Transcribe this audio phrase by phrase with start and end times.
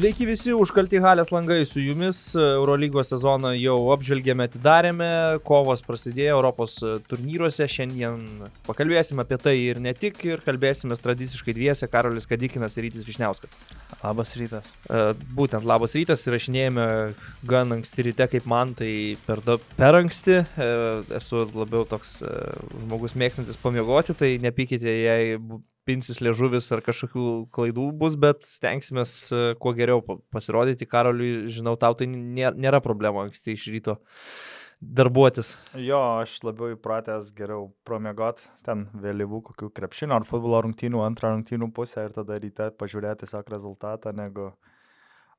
[0.00, 2.30] Sveiki visi, užkalti halės langai su jumis.
[2.40, 5.08] Eurolygos sezoną jau apžvelgėme, atidarėme,
[5.44, 6.78] kovos prasidėjo Europos
[7.10, 7.66] turnyruose.
[7.68, 8.22] Šiandien
[8.64, 13.52] pakalbėsime apie tai ir ne tik, ir kalbėsime tradiciškai dviese- Karolis Kadikinas ir Rytis Višniauskas.
[14.00, 14.72] Labas rytas.
[14.88, 16.86] E, būtent labas rytas, įrašinėjame
[17.44, 20.46] gan anksti ryte, kaip man, tai per, da, per anksti.
[20.56, 20.70] E,
[21.20, 22.32] esu labiau toks e,
[22.86, 25.36] žmogus mėgstantis pamiegoti, tai nepykite, jei
[25.88, 29.04] pinsis liežuvis ar kažkokių klaidų bus, bet stengsime
[29.62, 30.02] kuo geriau
[30.32, 30.88] pasirodyti.
[30.88, 33.96] Karoliui, žinau, tau tai nėra problema anksti iš ryto
[34.80, 35.54] darbuotis.
[35.76, 41.68] Jo, aš labiau įpratęs geriau promiegot ten vėlyvų kokių krepšinio ar futbolo rungtynių, antrą rungtynių
[41.76, 44.48] pusę ir tada ryte pažiūrėti tiesiog rezultatą negu,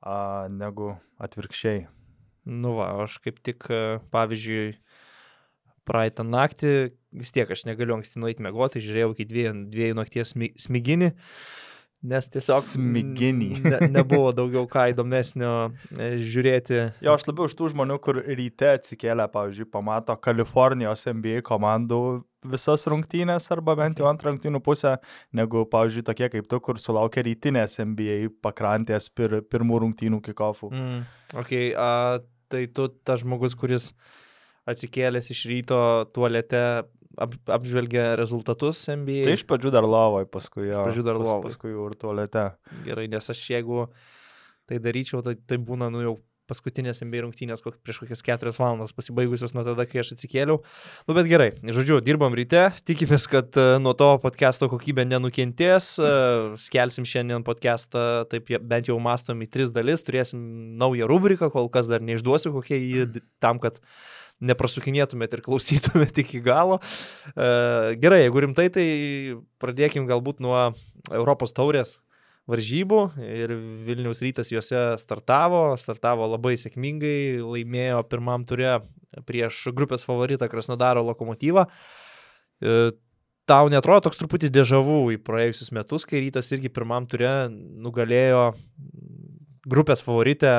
[0.01, 1.87] a, negu atvirkščiai.
[2.45, 3.67] Nu va, aš kaip tik,
[4.13, 4.75] pavyzdžiui,
[5.87, 10.33] praeitą naktį, vis tiek aš negaliu anksti nueiti mėgoti, žiūrėjau iki dviejų, dviejų nakties
[10.65, 11.11] smiginį,
[12.11, 13.51] nes tiesiog smiginį.
[13.71, 16.79] Ne, nebuvo daugiau ką įdomesnio e, žiūrėti.
[17.05, 22.01] Jo, aš labiau iš tų žmonių, kur ryte atsikėlė, pavyzdžiui, pamato Kalifornijos NBA komandų
[22.47, 24.95] visas rungtynės arba bent jau antrą rungtynių pusę,
[25.37, 30.71] negu, pavyzdžiui, tokie kaip tu, kur sulaukia rytinės NBA pakrantės pir, pirmų rungtynių kikofų.
[30.73, 31.03] Mm,
[31.43, 31.91] ok, a,
[32.51, 33.91] tai tu tas žmogus, kuris
[34.69, 35.81] atsikėlęs iš ryto
[36.15, 36.63] tualete
[37.17, 39.25] ap, apžvelgia rezultatus NBA.
[39.27, 40.85] Tai iš pradžių dar lovoje, paskui jo.
[40.87, 41.49] Pradžių dar lovoje.
[41.49, 42.49] Paskui jau ir tualete.
[42.87, 43.87] Gerai, nes aš jeigu
[44.69, 46.17] tai daryčiau, tai, tai būna, nu jau
[46.51, 50.59] paskutinės NBA rungtynės kok, prieš kokias keturias valandas pasibaigusios nuo tada, kai aš atsikėliau.
[51.07, 55.93] Nu bet gerai, žodžiu, dirbam ryte, tikimės, kad uh, nuo to podcast'o kokybė nenukentės.
[56.01, 60.41] Uh, skelsim šiandien podcast'ą, taip bent jau mastom į tris dalis, turėsim
[60.81, 63.07] naują rubriką, kol kas dar neišduosiu kokie jį
[63.43, 63.79] tam, kad
[64.41, 66.79] neprasukinėtumėt ir klausytumėt iki galo.
[67.33, 67.49] E,
[68.01, 68.87] gerai, jeigu rimtai, tai
[69.61, 70.71] pradėkim galbūt nuo
[71.11, 71.99] Europos taurės
[72.49, 73.53] varžybų ir
[73.85, 78.79] Vilniaus rytas juose startavo, startavo labai sėkmingai, laimėjo pirmam turė
[79.27, 81.67] prieš grupės favoritą Krasnodaro lokomotyvą.
[82.61, 82.75] E,
[83.49, 88.51] tau netrodo toks truputį dėžavų į praėjusius metus, kai rytas irgi pirmam turė nugalėjo
[89.69, 90.51] grupės favoritė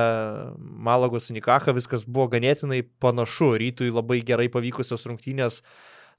[0.59, 3.55] Malagos Nikaha, viskas buvo ganėtinai panašu.
[3.59, 5.63] Rytui labai gerai pavykusios rungtynės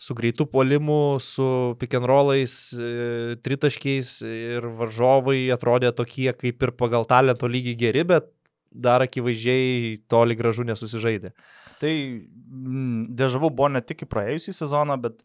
[0.03, 7.47] su greitų polimu, su rollais, e, tritaškiais ir varžovai atrodė tokie kaip ir pagal talento
[7.47, 8.27] lygį geri, bet
[8.73, 11.31] dar akivaizdžiai toli gražu nesusižaidė.
[11.79, 15.19] Tai mm, dėžavų buvo ne tik į praėjusį sezoną, bet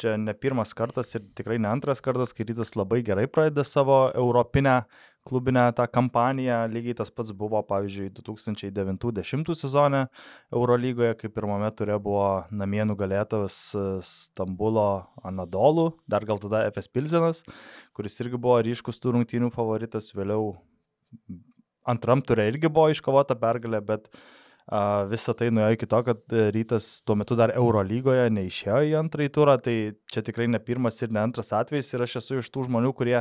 [0.00, 4.08] čia ne pirmas kartas ir tikrai ne antras kartas, kai rytas labai gerai pradeda savo
[4.14, 4.82] europinę
[5.24, 6.58] klubinę tą kampaniją.
[6.68, 10.04] Lygiai tas pats buvo, pavyzdžiui, 2009-2010 sezone
[10.52, 14.86] Eurolygoje, kai pirmame turė buvo namie nugalėtas e, Stambulo
[15.24, 17.42] Anadolų, dar gal tada FS Pilzenas,
[17.96, 20.54] kuris irgi buvo ryškus tų rungtynių favoritas, vėliau
[21.88, 24.22] antram turė irgi buvo iškovota pergalė, bet uh,
[25.10, 29.32] Visą tai nuėjo iki to, kad e, rytas tuo metu dar Eurolygoje neišėjo į antrąjį
[29.34, 29.74] turą, tai
[30.08, 33.18] čia tikrai ne pirmas ir ne antras atvejis ir aš esu iš tų žmonių, kurie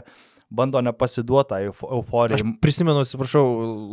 [0.48, 2.40] bando nepasiduoti euforijai.
[2.40, 3.44] Aš prisimenu, atsiprašau,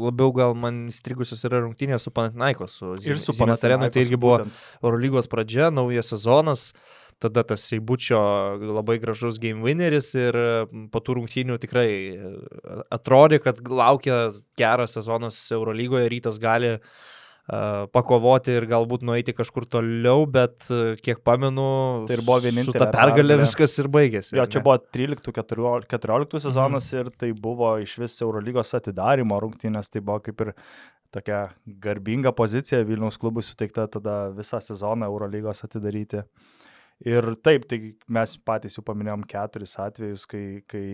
[0.07, 2.79] labiau gal man įstrigusios yra rungtynės su Panatinaikos.
[2.79, 3.99] Su ir su Panatinaikos.
[3.99, 4.45] Tai irgi buvo
[4.79, 6.69] Eurolygos pradžia, naujas sezonas
[7.21, 8.17] tada tas Seibučio
[8.79, 10.39] labai gražus game winneris ir
[10.95, 12.35] po tų rungtynių tikrai e,
[12.95, 16.95] atrodė, kad laukia geras sezonas Eurolygoje, rytas gali uh,
[17.95, 20.69] pakovoti ir galbūt nueiti kažkur toliau, bet
[21.03, 22.77] kiek pamenu, tai ir buvo vienintelė.
[22.77, 24.37] Su ta pergalė viskas ir baigėsi.
[24.39, 27.01] Jo, čia buvo 13-14 sezonas mm.
[27.01, 30.53] ir tai buvo iš vis Eurolygos atidarimo rungtynės, tai buvo kaip ir
[31.11, 31.49] tokia
[31.83, 36.23] garbinga pozicija Vilniaus klubui suteikta tada visą sezoną Eurolygos atidaryti.
[37.09, 40.85] Ir taip, tai mes patys jau paminėjom keturis atvejus, kai, kai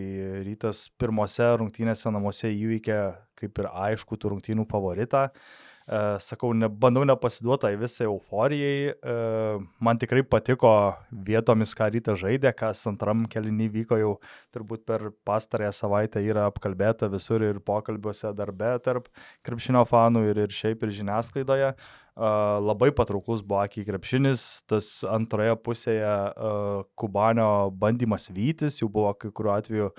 [0.47, 3.01] rytas pirmose rungtynėse namuose įveikė
[3.37, 5.27] kaip ir aišku tų rungtynių favoritą.
[5.27, 8.95] Uh, sakau, ne, bandau nepasiduoti tai visai euforijai.
[8.99, 10.71] Uh, man tikrai patiko
[11.11, 14.15] vietomis, ką ryte žaidė, kas antram kelinį vyko jau
[14.55, 19.07] turbūt per pastarąją savaitę yra apkalbėta visur ir pokalbiuose darbe tarp
[19.47, 21.71] krepšinio fanų ir, ir šiaip ir žiniasklaidoje.
[22.17, 26.15] Uh, labai patrauklus buvo akiai krepšinis, tas antroje pusėje
[26.97, 29.93] Kubanio bandymas vytis, jau buvo kai kuriuo atveju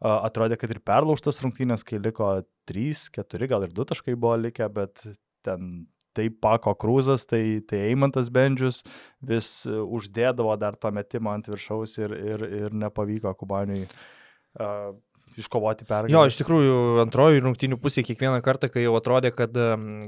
[0.00, 4.68] atrodė, kad ir perlaužtas rungtynės, kai liko 3, 4, gal ir 2 taškai buvo likę,
[4.72, 5.04] bet
[5.46, 8.82] ten tai Pako Krūzas, tai, tai Eimantas Bendžius
[9.26, 14.90] vis e, uždėdavo dar tą metimą ant viršaus ir, ir, ir nepavyko Kubaniui uh,
[15.38, 16.12] iškovoti pergalę.
[16.12, 19.54] Jo, iš tikrųjų, antroji rungtinių pusė kiekvieną kartą, kai jau atrodė, kad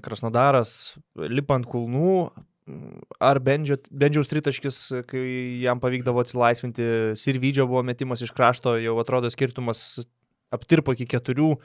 [0.02, 2.32] Krasnodaras lipant kulnų,
[3.22, 4.80] ar Bendžio, Bendžiaus tritaškis,
[5.10, 5.22] kai
[5.62, 6.88] jam pavykdavo atsilaisvinti,
[7.18, 10.02] Sirvidžio buvo metimas iš krašto, jau atrodo skirtumas
[10.52, 11.56] aptirpo iki keturių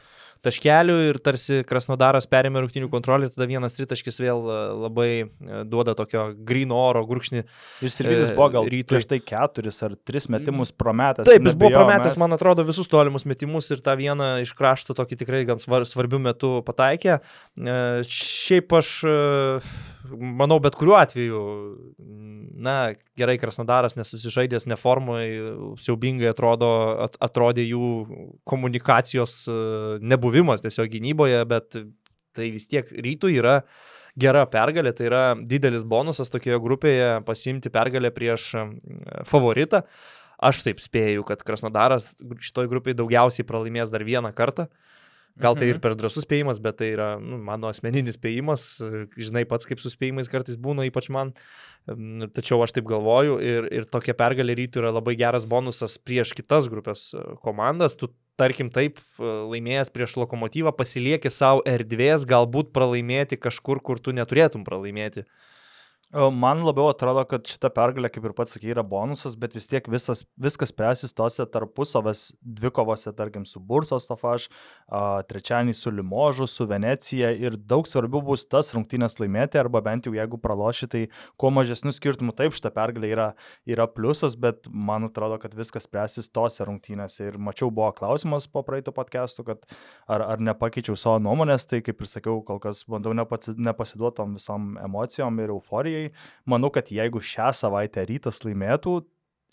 [0.46, 5.96] taškelių ir tarsi Krasnodaras perėmė rungtinių kontrolę, tada vienas tritaškis vėl e, labai e, duoda
[5.98, 7.44] tokio grino oro gurkšnį.
[7.86, 8.92] Ir Sirvidis buvo gal rytui.
[8.94, 11.30] prieš tai keturis ar tris metimus prometęs.
[11.30, 12.22] Taip, jis buvo prometęs, mes...
[12.22, 16.54] man atrodo, visus tolimus metimus ir tą vieną iš krašto tokį tikrai gan svarbių metų
[16.68, 17.20] pataikė.
[18.12, 18.94] Šiaip aš
[20.16, 21.42] manau, bet kuriuo atveju,
[22.58, 22.76] na,
[23.20, 25.26] gerai, Krasnodaras nesusižaidęs, neformai,
[25.82, 26.70] siaubingai atrodo,
[27.06, 27.92] at, atrodė jų
[28.50, 29.58] komunikacijos e,
[30.02, 31.80] nebuvimas tiesiog gynyboje, bet
[32.38, 33.60] tai vis tiek rytų yra
[34.18, 38.68] gera pergalė, tai yra didelis bonusas tokioje grupėje pasimti pergalę prieš e,
[39.30, 39.86] favoritą.
[40.38, 44.68] Aš taip spėju, kad Krasnodaras šitoj grupiai daugiausiai pralaimės dar vieną kartą.
[44.68, 44.97] Uh,
[45.38, 45.84] Gal tai ir mhm.
[45.84, 48.68] per drasus spėjimas, bet tai yra nu, mano asmeninis spėjimas.
[49.14, 51.34] Žinai pats, kaip su spėjimais kartais būna, ypač man.
[52.36, 56.68] Tačiau aš taip galvoju ir, ir tokia pergalė rytų yra labai geras bonusas prieš kitas
[56.72, 57.96] grupės e, komandas.
[57.96, 64.12] Tu, tarkim, taip e, laimėjęs prieš lokomotyvą pasilieki savo erdvės, galbūt pralaimėti kažkur, kur tu
[64.18, 65.24] neturėtum pralaimėti.
[66.16, 69.84] Man labiau atrodo, kad šita pergalė, kaip ir pats sakė, yra bonusas, bet vis tiek
[69.92, 74.46] visas, viskas presis tose tarpusavės dvikovose, tarkim, su Bursos Tofaš,
[75.28, 80.14] trečiąjį su Limožu, su Venecija ir daug svarbiau bus tas rungtynės laimėti, arba bent jau
[80.16, 81.02] jeigu praloši, tai
[81.36, 82.38] kuo mažesnių skirtumų.
[82.40, 83.28] Taip, šita pergalė yra,
[83.68, 87.34] yra pliusas, bet man atrodo, kad viskas presis tose rungtynėse.
[87.34, 89.68] Ir mačiau, buvo klausimas po praeito podcast'o, kad
[90.08, 95.44] ar, ar nepakeičiau savo nuomonės, tai kaip ir sakiau, kol kas bandau nepasiduotom visom emocijom
[95.44, 96.12] ir euforijai Latvijai.
[96.46, 99.02] Manau, kad jeigu šią savaitę rytas laimėtų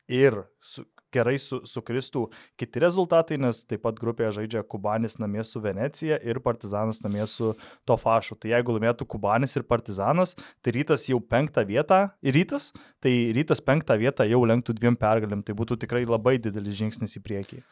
[0.09, 5.61] ir su, gerai su, sukristų kiti rezultatai, nes taip pat grupėje žaidžia Kubanis namie su
[5.61, 7.55] Venecija ir Partizanas namie su
[7.87, 8.37] Tofašu.
[8.37, 13.97] Tai jeigu laimėtų Kubanis ir Partizanas, tai rytas jau penktą vietą, rytas, tai rytas penktą
[13.99, 17.65] vietą jau lenktų dviem pergalėm, tai būtų tikrai labai didelis žingsnis į priekį.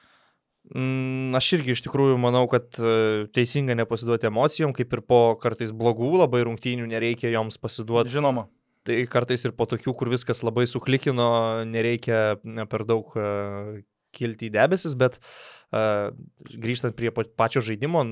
[0.73, 5.75] Mm, aš irgi iš tikrųjų manau, kad e, teisinga nepasiduoti emocijom, kaip ir po kartais
[5.75, 8.15] blogų labai rungtynių nereikia joms pasiduoti.
[8.15, 8.47] Žinoma.
[8.83, 11.27] Tai kartais ir po tokių, kur viskas labai suklikino,
[11.71, 12.23] nereikia
[12.71, 13.77] per daug uh,
[14.17, 16.11] kilti į debesis, bet uh,
[16.51, 18.03] grįžtant prie pačio žaidimo,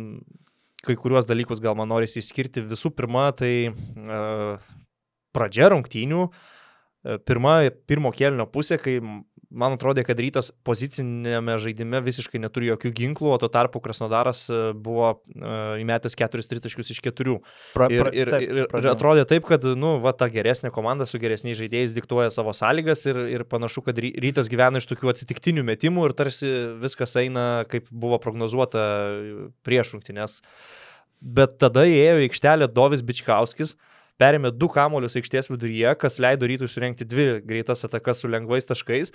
[0.87, 2.63] kai kuriuos dalykus gal man norisi išskirti.
[2.71, 4.71] Visų pirma, tai uh,
[5.35, 6.29] pradžia rungtynių,
[7.27, 7.57] pirma,
[7.91, 8.99] pirmo kėlinio pusė, kai
[9.51, 14.59] man atrodė, kad rytas pozicinėme žaidime visiškai neturi jokių ginklų, o tuo tarpu Krasnodaras e,
[14.79, 17.37] buvo uh, įmetęs keturis tritaškius iš keturių.
[17.75, 21.07] Pra, pra, ir, ir, taip, ir, ir atrodė taip, kad, nu, va, ta geresnė komanda
[21.09, 25.67] su geresniais žaidėjais diktuoja savo sąlygas ir, ir panašu, kad rytas gyvena iš tokių atsitiktinių
[25.73, 26.51] metimų ir tarsi
[26.81, 28.87] viskas eina, kaip buvo prognozuota
[29.67, 30.41] prieš rungtynės.
[31.21, 33.75] Bet tada įėjo į aikštelę Dovis Bičkauskis,
[34.21, 39.13] perėmė du kamolius aikštės viduryje, kas leido rytui surenkti dvi greitas atakas su lengvais taškais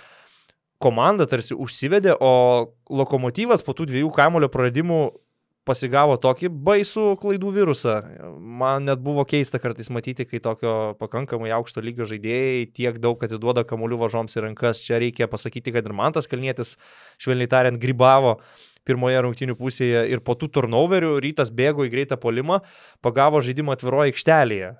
[0.82, 5.00] komanda tarsi užsivedė, o lokomotyvas po tų dviejų kamulio praradimų
[5.66, 7.96] pasigavo tokį baisų klaidų virusą.
[8.38, 13.66] Man net buvo keista kartais matyti, kai tokio pakankamai aukšto lygio žaidėjai tiek daug atiduoda
[13.66, 14.84] kamuolių važoms į rankas.
[14.84, 16.76] Čia reikia pasakyti, kad ir Mantas Kalnietis,
[17.22, 18.36] švelniai tariant, grybavo
[18.86, 22.60] pirmoje rungtinių pusėje ir po tų turnoverių rytas bėgo į greitą polimą,
[23.02, 24.72] pagavo žaidimą atviroje aikštelėje,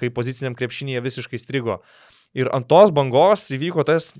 [0.00, 1.82] kai poziciniam krepšinėje visiškai strigo.
[2.34, 4.14] Ir ant tos bangos įvyko tas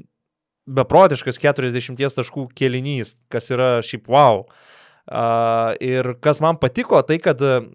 [0.66, 4.44] beprotiškas 40 taškų kelinys, kas yra šiaip wow.
[5.05, 7.67] Uh, ir kas man patiko, tai kad uh,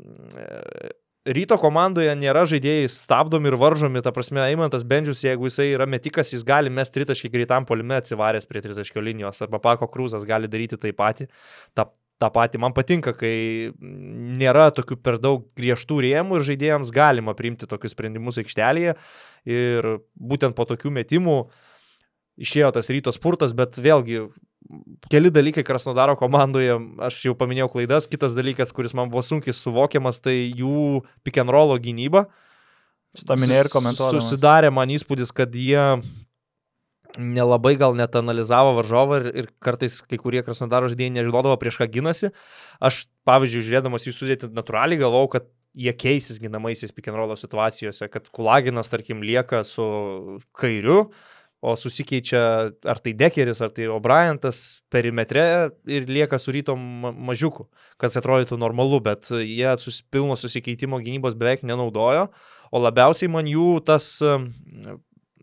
[1.29, 6.33] ryto komandoje nėra žaidėjai stabdomi ir varžomi, ta prasme, Eimantas Bendžius, jeigu jisai yra metikas,
[6.33, 10.79] jis gali mes tritaškį greitam polime atsivaręs prie tritaškio linijos, arba Pako Krūzas gali daryti
[10.81, 11.29] tai patį.
[11.77, 11.85] Ta,
[12.19, 17.69] tą patį man patinka, kai nėra tokių per daug griežtų rėmų ir žaidėjams galima priimti
[17.69, 18.97] tokius sprendimus aikštelėje.
[19.49, 21.67] Ir būtent po tokių metimų uh,
[22.39, 24.27] išėjo tas ryto spurtas, bet vėlgi
[25.12, 30.22] keli dalykai Krasnodaro komandoje, aš jau paminėjau klaidas, kitas dalykas, kuris man buvo sunkiai suvokiamas,
[30.24, 32.27] tai jų pick and rollo gynyba.
[33.17, 34.19] Šitą minėjai ir komentuoju.
[34.22, 35.81] Susidarė man įspūdis, kad jie
[37.17, 41.88] nelabai gal net analizavo varžovą ir, ir kartais kai kurie Krasnodaro žaidėjai nežinodavo prieš ką
[41.89, 42.29] ginasi.
[42.77, 48.10] Aš, pavyzdžiui, žiūrėdamas jų sudėti natūraliai galvau, kad jie keisis ginamaisiais pick and rollo situacijose,
[48.13, 49.86] kad Kulaginas, tarkim, lieka su
[50.58, 51.10] kairiu,
[51.59, 52.41] o susikeičia
[52.87, 55.43] ar tai Dekeris, ar tai O'Brientas perimetre
[55.91, 56.79] ir lieka su rytom
[57.29, 57.67] mažiuku,
[57.99, 62.29] kas atrodytų normalu, bet jie sus, pilno susikeitimo gynybos beveik nenaudojo,
[62.71, 64.17] o labiausiai man jų tas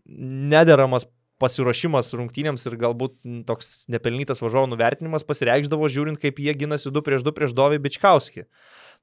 [0.07, 1.05] nederamas
[1.41, 7.25] pasiruošimas rungtynėms ir galbūt toks nepelnytas važiuovo nuvertinimas pasireikždavo žiūrint, kaip jie ginasi 2 prieš
[7.27, 8.47] 2 prieš Dovį Bičkauskį.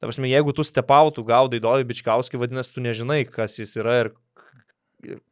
[0.03, 4.11] Ta prasme, jeigu tu stepautų, gaudai Dovį Bičkauskį, vadinasi, tu nežinai, kas jis yra ir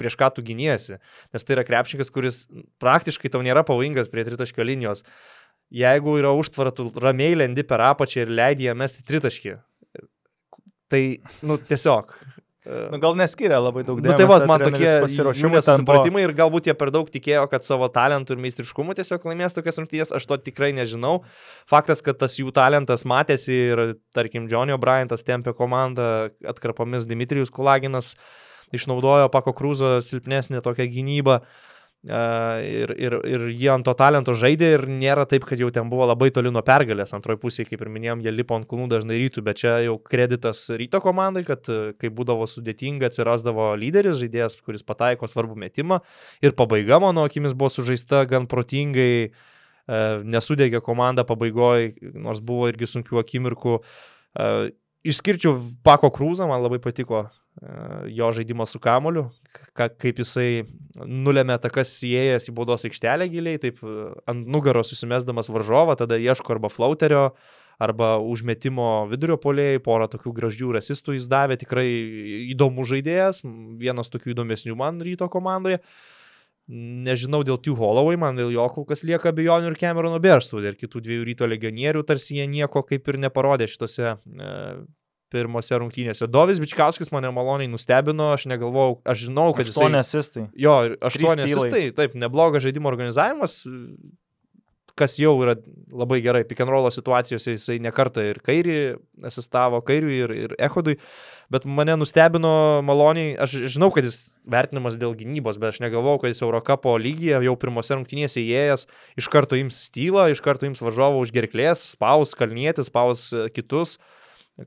[0.00, 0.98] prieš ką tu giniesi.
[1.34, 2.42] Nes tai yra krepšininkas, kuris
[2.82, 5.06] praktiškai tau nėra pavojingas prie tritaškio linijos.
[5.72, 9.56] jeigu yra užtvara, tu ramiai lendi per apačią ir leidži ją mesti tritaškį.
[10.92, 11.02] Tai,
[11.48, 12.12] nu, tiesiog.
[12.62, 14.12] Nu, gal neskiria labai daug dėmesio.
[14.12, 14.86] Nu, tai va, man tokie
[15.40, 19.56] jų nesusipratimai ir galbūt jie per daug tikėjo, kad savo talentų ir meistriškumų tiesiog laimės
[19.56, 21.16] tokias rungtynės, aš to tikrai nežinau.
[21.70, 23.82] Faktas, kad tas jų talentas matėsi ir,
[24.14, 26.06] tarkim, Johnny O'Brientas tempė komandą
[26.52, 28.14] atkarpomis Dimitrijus Kulaginas,
[28.76, 31.40] išnaudojo Pako Krūzo silpnesnę tokią gynybą.
[31.42, 35.86] Uh, Ir, ir, ir jie ant to talento žaidė ir nėra taip, kad jau ten
[35.86, 37.12] buvo labai toli nuo pergalės.
[37.14, 40.64] Antroji pusė, kaip ir minėjom, jie lipo ant kulnų dažnai rytų, bet čia jau kreditas
[40.74, 41.70] ryto komandai, kad
[42.02, 46.00] kai būdavo sudėtinga, atsirasdavo lyderis, žaidėjas, kuris pataiko svarbų metimą.
[46.42, 49.30] Ir pabaiga, mano akimis, buvo sužaista gan protingai,
[50.26, 53.78] nesudegė komanda pabaigoje, nors buvo irgi sunkių akimirkų.
[55.06, 55.54] Išskirčiau
[55.86, 57.28] Pako Krūzą, man labai patiko
[58.08, 59.26] jo žaidimo su kamoliu,
[59.76, 60.64] ka, kaip jisai
[60.96, 63.82] nulėmė takas įėjęs į baudos aikštelę giliai, taip
[64.30, 67.26] ant nugaros susimesdamas varžovą, tada ieško arba flauterio,
[67.82, 71.86] arba užmetimo vidurio polėjai, porą tokių gražių rasistų jis davė, tikrai
[72.54, 73.42] įdomų žaidėjas,
[73.80, 75.82] vienas tokių įdomesnių man ryto komandoje.
[76.72, 80.78] Nežinau dėl Tiu Holloway, man dėl jo kol kas lieka abejonių ir Camerono Berstų, ir
[80.78, 84.52] kitų dviejų ryto legionierių, tarsi jie nieko kaip ir neparodė šitose e,
[85.32, 86.28] pirmose rungtynėse.
[86.30, 89.76] Dovis Bičkauskis mane maloniai nustebino, aš negalvojau, aš žinau, kad jis...
[89.78, 90.48] Aštuoni asistai.
[90.66, 90.76] Jo,
[91.10, 93.62] aštuoni asistai, taip, neblogas žaidimo organizavimas,
[94.98, 95.56] kas jau yra
[95.92, 96.44] labai gerai.
[96.48, 98.78] Pick and roll situacijose jisai nekarta ir kairį
[99.28, 100.98] asistavo, kairiui ir, ir ehodui,
[101.52, 102.52] bet mane nustebino
[102.86, 107.42] maloniai, aš žinau, kad jis vertinamas dėl gynybos, bet aš negalvojau, kad jis Eurocapo lygyje
[107.46, 108.86] jau pirmose rungtynėse įėjęs,
[109.20, 113.98] iš karto ims stylą, iš karto ims varžovą už gerklės, spaus kalnėtis, spaus kitus.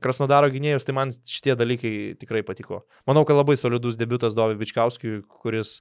[0.02, 2.82] Krasnodaro gynėjus, tai man šitie dalykai tikrai patiko.
[3.06, 5.76] Manau, kad labai solidus debutas Dovui Bičkauskijui, kuris,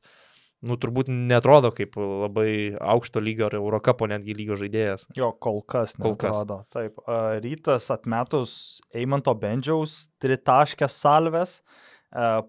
[0.65, 5.07] nu, turbūt netrodo kaip labai aukšto lygio ar Eurocapo netgi lygio žaidėjas.
[5.17, 6.61] Jo, kol kas kol netrodo.
[6.67, 6.75] Kas.
[6.77, 7.01] Taip,
[7.41, 8.55] rytas atmetus
[8.93, 11.59] Eimanto Bendžiaus tritaškės salves,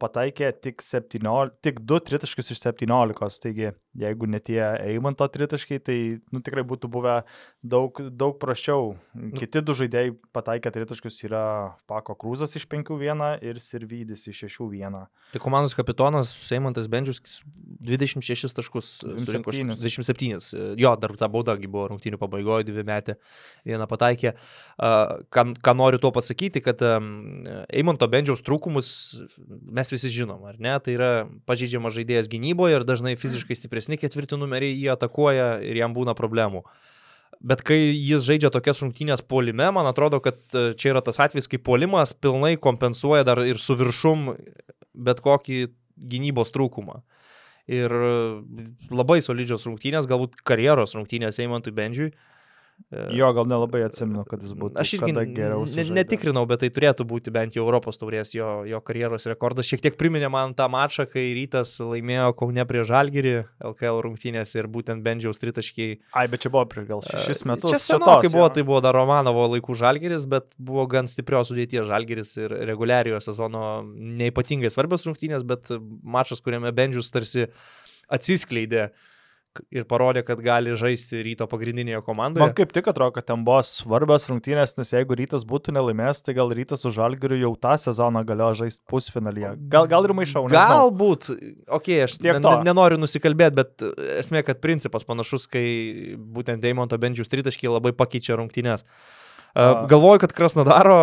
[0.01, 5.97] pataikė tik, 17, tik 2 tritaškius iš 17, taigi jeigu ne tie Eimanto tritaškai, tai
[6.33, 7.17] nu, tikrai būtų buvę
[7.65, 8.95] daug, daug prašiau.
[9.37, 11.45] Kiti du žaidėjai pataikę tritaškius yra
[11.89, 14.99] Pako Krūzas iš 5-1 ir Sirvydis iš 6-1.
[15.33, 17.23] Tai komandos kapitonas Seimantas Bendžius
[17.87, 19.75] 26 taškus 27.
[19.75, 20.77] 27.
[20.81, 23.17] Jo, dar ta bauda buvo rungtynių pabaigoje, dvi metė,
[23.67, 24.35] vieną pataikė.
[24.77, 28.93] Ką, ką noriu tuo pasakyti, kad Eimanto Bendžiaus trūkumus
[29.61, 30.75] mes visi žinom, ar ne?
[30.83, 31.11] Tai yra
[31.49, 36.65] pažydžiamas žaidėjas gynyboje ir dažnai fiziškai stipresni ketvirti numeriai jį atakuoja ir jam būna problemų.
[37.47, 41.51] Bet kai jis žaidžia tokias rungtynės polime, man atrodo, kad e, čia yra tas atvejis,
[41.53, 44.31] kai polimas pilnai kompensuoja dar ir su viršum
[44.97, 47.03] bet kokį gynybos trūkumą.
[47.69, 48.15] Ir e,
[48.89, 52.15] labai solidžios rungtynės, galbūt karjeros rungtynės Eimantui Bendžiui.
[52.15, 52.36] Uh,
[53.11, 54.79] Jo, gal nelabai atsimenu, kad jis būtų.
[54.79, 59.27] Aš irgi ne, netikrinau, bet tai turėtų būti bent jau Europos taurės jo, jo karjeros
[59.27, 59.67] rekordas.
[59.67, 63.33] Šiek tiek priminė man tą mačą, kai rytas laimėjo Kaune prie Žalgirį
[63.73, 65.97] LKL rungtynės ir būtent Bendžiaus tritaškiai.
[66.15, 67.75] Ai, bet čia buvo prieš gal šešis metus.
[67.75, 72.37] Čia senokai buvo, tai buvo dar Romanovo laikų Žalgiris, bet buvo gan stiprios sudėties Žalgiris
[72.39, 75.75] ir reguliariojo sezono neipatingai svarbios rungtynės, bet
[76.07, 77.49] mačas, kuriame Bendžius tarsi
[78.15, 79.13] atsiskleidė uh,
[79.75, 82.45] ir parodė, kad gali žaisti ryto pagrindinėje komandoje.
[82.45, 86.37] Man kaip tik atrodo, kad ten buvo svarbios rungtynės, nes jeigu rytas būtų nelaimėjęs, tai
[86.39, 89.53] gal rytas su žalgiriu jau tą sezoną galėjo žaisti pusfinalyje.
[89.73, 90.47] Gal, gal ir maišau.
[90.53, 92.55] Galbūt, okei, okay, aš tiek to.
[92.67, 93.87] Nenoriu nusikalbėti, bet
[94.23, 95.67] esmė, kad principas panašus, kai
[96.17, 98.87] būtent Deimonto Bendžius tritaškiai labai pakeičia rungtynės.
[99.57, 100.99] Galvoju, kad Krasnodaro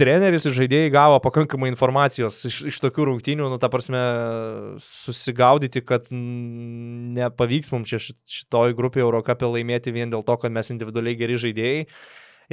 [0.00, 4.02] treneris ir žaidėjai gavo pakankamai informacijos iš, iš tokių rungtynių, nu, ta prasme,
[4.82, 11.18] susigaudyti, kad nepavyks mums čia šitoj grupėje Eurocapė laimėti vien dėl to, kad mes individualiai
[11.18, 11.86] geri žaidėjai.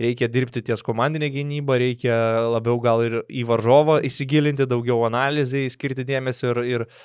[0.04, 2.16] Reikia dirbti ties komandinė gynyba, reikia
[2.50, 6.96] labiau gal ir į varžovą įsigilinti, daugiau analizai, skirti dėmesio ir, ir uh,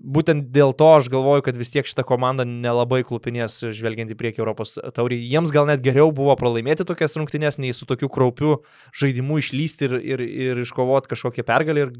[0.00, 4.42] būtent dėl to aš galvoju, kad vis tiek šita komanda nelabai klupinės žvelgiant į priekį
[4.42, 5.20] Europos taurį.
[5.30, 8.58] Jiems gal net geriau buvo pralaimėti tokias rungtynės, nei su tokiu kraupiu
[8.96, 11.94] žaidimu išlysti ir, ir, ir iškovoti kažkokią pergalį ir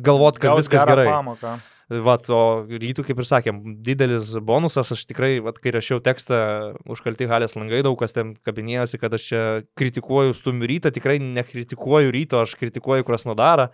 [0.00, 1.10] galvoti, kad Gaus viskas gerai.
[1.10, 1.58] Pamoką.
[1.90, 6.36] Vat, o rytų, kaip ir sakėm, didelis bonusas, aš tikrai, vat, kai rašiau tekstą
[6.86, 9.40] užkalti halės langai, daug kas ten kabinėjosi, kad aš čia
[9.74, 13.72] kritikuoju stumių rytą, tikrai nekritikuoju ryto, aš kritikuoju Krasnodarą,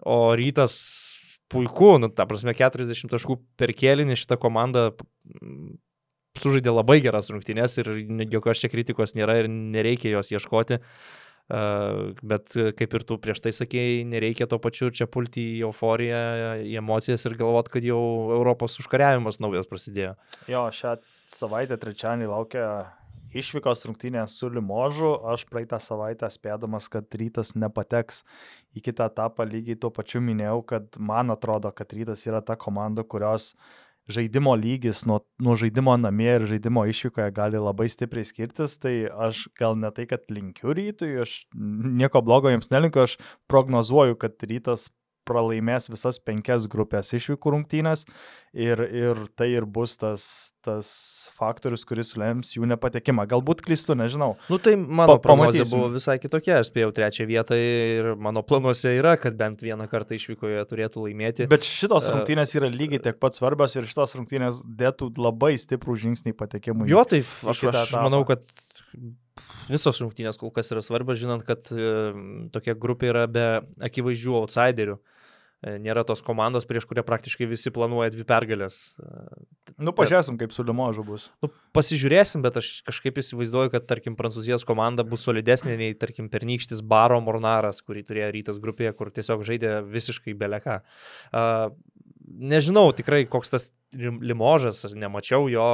[0.00, 0.78] o rytas
[1.52, 4.90] puiku, nu, ta prasme, 40 taškų per kėlinį šitą komandą
[6.40, 7.92] sužaidė labai geras rungtynės ir
[8.32, 10.80] jokios čia kritikos nėra ir nereikia jos ieškoti.
[10.80, 11.20] Uh,
[12.22, 16.20] bet kaip ir tu prieš tai sakėjai, nereikia to pačiu čia pulti į euforiją,
[16.64, 18.00] į emocijas ir galvot, kad jau
[18.38, 20.14] Europos užkariavimas naujas prasidėjo.
[20.48, 20.96] Jo, šią
[21.32, 22.66] savaitę trečiąjį laukia
[23.36, 28.22] išvykos rungtynės su Limožu, aš praeitą savaitę spėdamas, kad rytas nepateks
[28.76, 33.04] į kitą etapą, lygiai tuo pačiu minėjau, kad man atrodo, kad rytas yra ta komanda,
[33.04, 33.52] kurios
[34.10, 39.46] žaidimo lygis nuo, nuo žaidimo namie ir žaidimo išvykoje gali labai stipriai skirtis, tai aš
[39.58, 43.16] gal ne tai, kad linkiu rytui, aš nieko blogo jiems nelinkiu, aš
[43.50, 44.88] prognozuoju, kad rytas
[45.28, 48.06] pralaimės visas penkias grupės išvykų rungtynės
[48.52, 50.24] ir, ir tai ir bus tas,
[50.66, 50.88] tas
[51.38, 53.24] faktorius, kuris lems jų nepatekimą.
[53.30, 54.34] Galbūt klystu, nežinau.
[54.52, 58.92] Nu tai mano Pa- prognozija buvo visai kitokia, aš spėjau trečią vietą ir mano planuose
[58.98, 61.48] yra, kad bent vieną kartą išvykoje turėtų laimėti.
[61.50, 65.96] Bet šitos E, rungtynės yra lygiai tiek pat svarbios ir šitos rungtynės dėtų labai stiprų
[66.06, 66.90] žingsnį patekimui.
[66.92, 68.04] Jo, tai aš, aš etapą.
[68.08, 68.44] manau, kad
[69.70, 71.88] visos rungtynės kol kas yra svarbios, žinant, kad e,
[72.54, 73.46] tokia grupė yra be
[73.82, 74.98] akivaizdžių outsiderių.
[75.62, 78.80] E, Nėra tos komandos, prieš kurią praktiškai visi planuoja dvi pergalės.
[78.98, 79.44] E,
[79.82, 81.28] Nu, pažiūrėsim, kaip su Limožu bus.
[81.42, 86.82] Nu, pasižiūrėsim, bet aš kažkaip įsivaizduoju, kad, tarkim, Prancūzijos komanda bus solidesnė nei, tarkim, pernykštis
[86.86, 90.80] Baro Mornaras, kurį turėjo rytas grupėje, kur tiesiog žaidė visiškai beleką.
[92.32, 95.64] Nežinau tikrai, koks tas Lim- limožas, aš nemačiau jo,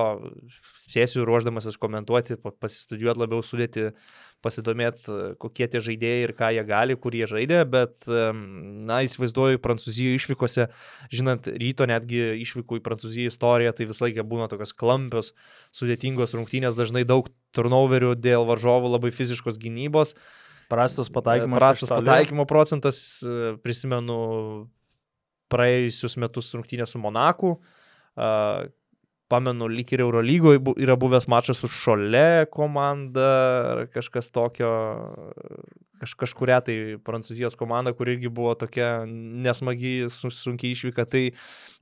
[0.91, 3.93] sėsiu ruoždamasis komentuoti, pa- pasistudijuoti labiau sudėti,
[4.43, 10.19] pasidomėti, kokie tie žaidėjai ir ką jie gali, kur jie žaidė, bet, na, įsivaizduoju, Prancūzijoje
[10.19, 10.67] išvykose,
[11.15, 15.31] žinant ryto netgi išvykų į Prancūziją istoriją, tai visą laiką būna tokios klampios,
[15.71, 20.17] sudėtingos rungtynės, dažnai daug turnoverių dėl varžovų labai fiziškos gynybos.
[20.69, 21.63] Prastas pataikymas.
[21.63, 24.69] Prastas pataikymo procentas, e, prisimenu
[25.53, 27.57] praėjusius metus rungtynę su Monaku.
[29.29, 33.29] Pamenu, lyg ir Eurolygoje yra buvęs mačas su Šole komanda
[33.75, 34.71] ar kažkas tokio,
[36.01, 41.05] kaž, kažkuria tai Prancūzijos komanda, kur irgi buvo tokia nesmagi, su- sunkiai išvyka.
[41.11, 41.23] Tai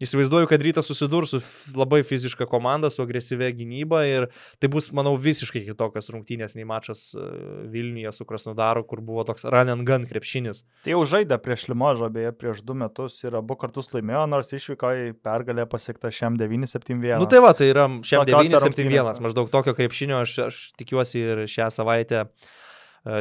[0.03, 1.41] įsivaizduoju, kad rytas susidurs su
[1.77, 4.27] labai fiziška komanda, su agresyvia gynyba ir
[4.59, 7.27] tai bus, manau, visiškai kitokios rungtynės nei mačas e,
[7.73, 10.65] Vilniuje su Krasnodaru, kur buvo toks run and gun krepšinis.
[10.85, 15.15] Tai jau žaidė prieš Limožą, beje, prieš du metus ir abu kartus laimėjo, nors išvykoje
[15.25, 17.21] pergalė pasiekta šiam 971.
[17.21, 19.25] Nu tai va, tai yra šiam Tokiose 971, rungtynėse.
[19.25, 22.27] maždaug tokio krepšinio aš, aš tikiuosi ir šią savaitę e,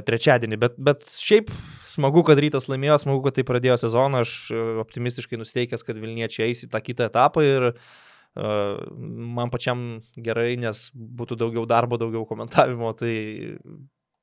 [0.08, 1.52] trečiadienį, bet, bet šiaip
[1.96, 6.50] smagu, kad rytas laimėjo, smagu, kad tai pradėjo sezoną, aš e, optimistiškai nusteikęs, kad Vilniečiai
[6.50, 7.84] eis į tą kitą etapą ir uh,
[9.38, 9.84] man pačiam
[10.20, 13.16] gerai, nes būtų daugiau darbo, daugiau komentavimo, tai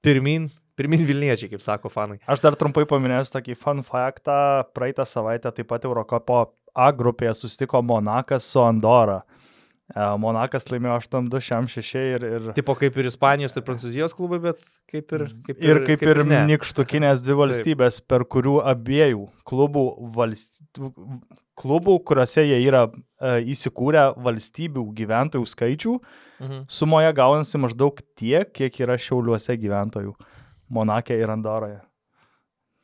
[0.04, 2.20] pirmin, pirmin Vilniečiai, kaip sako fanai.
[2.28, 4.68] Aš dar trumpai paminėsiu tokį fun faktą.
[4.76, 9.18] Praeitą savaitę taip pat Eurocopo A grupėje susitiko Monakas su Andora.
[9.20, 9.41] E,
[9.94, 14.64] Monakas laimėjo 8-2 šiam 6 ir, ir, Tipo kaip ir Ispanijos ir Prancūzijos klubai, bet
[14.90, 15.26] kaip ir...
[15.48, 16.42] Kaip ir kaip ir ne.
[16.54, 19.84] nikštukinės dvi valstybės, per kurių abiejų klubų,
[20.16, 20.62] valst...
[21.60, 25.96] klubų kuriuose jie yra e, įsikūrę valstybių gyventojų skaičių,
[26.42, 26.64] Mhm.
[26.66, 30.16] sumoje gaunasi maždaug tiek, kiek yra Šiauliuose gyventojų
[30.72, 31.78] Monakė ir Andoroje.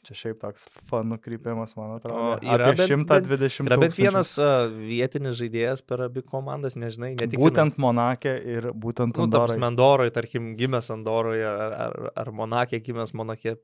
[0.08, 2.16] Čia šiaip toks fan nukrypimas, man atrodo.
[2.16, 6.78] O yra Apie bent- bent- 120 Yra bent vienas uh, vietinis žaidėjas per abi komandas,
[6.80, 9.60] nežinai, ne tik Būtent Monakė ir būtent Nu, Andoroje.
[9.68, 13.58] Andoroje, tarkim, gimęs Andoroje, ar, ar, ar Monakė gimęs Monakė.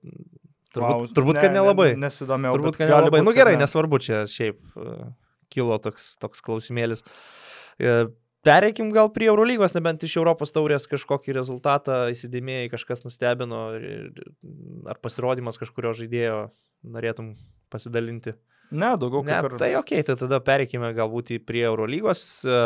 [0.74, 1.88] Turbūt, Vau, turbūt kad ne, nelabai.
[1.94, 2.56] Ne, nesidomėjau.
[2.58, 3.20] turbūt, bet kad nelabai.
[3.22, 3.62] būt, Nu kad gerai, ne.
[3.64, 5.08] nesvarbu, čia šiaip uh,
[5.54, 7.04] kilo toks, toks klausimėlis.
[7.80, 8.10] Uh,
[8.44, 13.62] Pereikim gal prie Eurolygos, nebent iš Europos taurės kažkokį rezultatą įsidėmėjai, kažkas nustebino,
[14.90, 16.40] ar pasirodymas kažkurio žaidėjo
[16.84, 17.34] norėtum
[17.72, 18.34] pasidalinti.
[18.74, 19.56] Ne, daugiau Ne, kaip ir.
[19.60, 22.44] tai ok, tai tada pereikime galbūt prie Eurolygos.
[22.44, 22.60] E,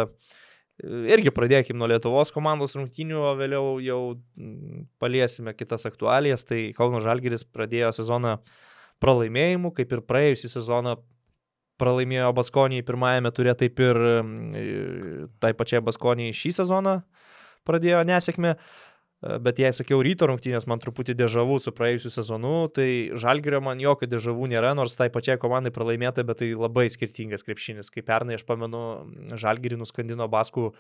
[1.11, 4.01] Irgi pradėkime nuo Lietuvos komandos rungtynių, o vėliau jau
[5.03, 6.47] paliesime kitas aktualijas.
[6.47, 8.37] Tai Kauno Žalgiris pradėjo sezoną
[9.03, 10.95] pralaimėjimu, kaip ir praėjusį sezoną
[11.81, 17.01] pralaimėjo Baskonijai pirmajame turė, taip ir mm, tai pačiai Baskonijai šį sezoną
[17.69, 18.55] pradėjo nesėkmė.
[18.55, 18.87] E,
[19.19, 24.07] Bet jei sakiau ryto rungtynės, man truputį dėžavų su praėjusiu sezonu, tai žalgerio man jokio
[24.07, 27.91] dėžavų nėra, nors tai pačiai komandai pralaimėta, bet tai labai skirtingas krepšinis.
[27.91, 28.85] Kaip pernai aš pamenu,
[29.35, 30.77] žalgerį nuskandino Baskų e,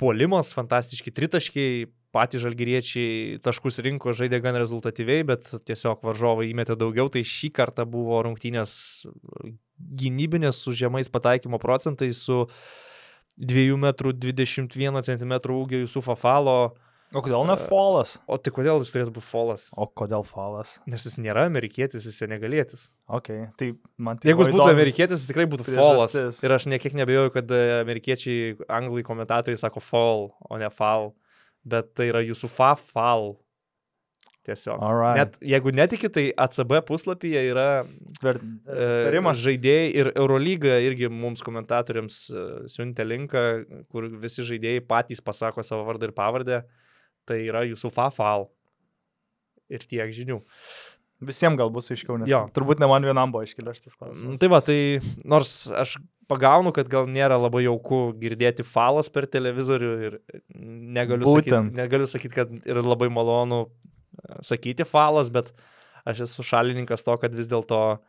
[0.00, 7.10] puolimas, fantastiški tritaškiai, patys žalgeriečiai taškus rinko, žaidė gan rezultatyviai, bet tiesiog varžovai įmetė daugiau,
[7.12, 8.72] tai šį kartą buvo rungtynės
[9.78, 12.44] gynybinės su žemais pataikymo procentais, su
[13.40, 16.74] 2,21 m ūgio Jusufo Falo.
[17.10, 18.12] O kodėl ne folas?
[18.30, 19.66] O tai kodėl jis turėtų būti folas?
[19.74, 20.76] O kodėl folas?
[20.90, 22.84] Nes jis nėra amerikietis, jis senegalietis.
[23.10, 24.76] Ok, tai man tai Jeigu jis būtų įdomi.
[24.76, 26.38] amerikietis, jis tikrai būtų priežastis.
[26.46, 31.10] Ir aš niekiek nebejoju, kad e, amerikiečiai, anglai komentatoriai sako fall, o ne fall.
[31.66, 33.34] Bet tai yra jūsų fa fall.
[34.46, 34.78] Tiesiog.
[34.80, 35.18] Alright.
[35.18, 38.36] Net jeigu netiki, tai ACB puslapyje yra e,
[38.70, 39.42] Tarimas.
[39.42, 43.42] žaidėjai ir Eurolyga irgi mums komentatoriams e, siuntė linką,
[43.92, 46.62] kur visi žaidėjai patys pasako savo vardą ir pavardę.
[47.30, 48.48] Tai yra jūsų fafal.
[49.70, 50.40] Ir tiek žinių.
[51.30, 52.46] Visiems gal bus aiškiau, nes Jo.
[52.56, 54.38] turbūt ne man vienam buvo iškilęs šitas Mm, klausimas.
[54.40, 54.78] Tai va, tai
[55.28, 55.98] nors aš
[56.30, 60.16] pagaunu, kad gal nėra labai jauku girdėti falas per televizorių ir
[60.56, 61.50] negaliu sakyti,
[62.08, 65.52] sakyti, kad yra labai malonu e, sakyti falas, bet
[66.08, 68.00] aš esu šalininkas to, kad vis dėlto e,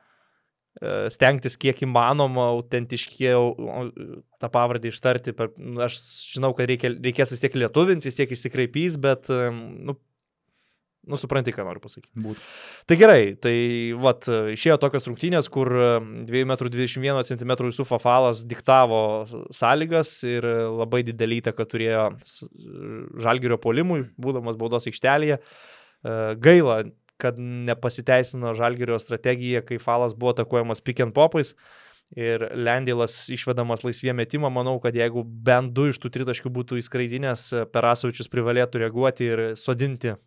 [1.12, 3.50] stengtis kiek įmanoma autentiškiau
[4.42, 5.34] tą pavardę ištarti.
[5.38, 6.00] Per, nu, aš
[6.36, 9.98] žinau, kad reikia, reikės vis tiek lietuvinti, vis tiek išsikreipys, bet, e, nu,
[11.12, 12.14] nu, supranti, ką noriu pasakyti.
[12.24, 12.40] Būt.
[12.90, 13.54] Tai gerai, tai
[14.00, 15.70] vat, išėjo tokios rungtynės, kur
[16.32, 19.04] 2,21 cm jūsų fafalas diktavo
[19.54, 22.08] sąlygas ir labai didelį įtaką turėjo
[23.22, 25.42] žalgerio polimui, būdamas baudos aikštelėje.
[25.42, 26.82] E, Gaila,
[27.22, 31.54] kad nepasiteisino žalgerio strategija, kai falas buvo atakuojamas pick and popais.
[32.12, 37.46] Ir Lendilas išvedamas laisvė metimą, manau, kad jeigu bent du iš tų tritaškių būtų įskraidinės,
[37.72, 40.18] Perasovičius privalėtų reaguoti ir sodinti e,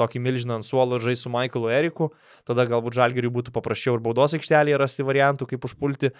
[0.00, 2.08] tokį milžiną ant suolo ir žaisti su Michaelu Eriku,
[2.48, 6.14] tada galbūt Žalgiriui būtų paprasčiau ir baudos aikštelėje rasti variantų, kaip užpulti.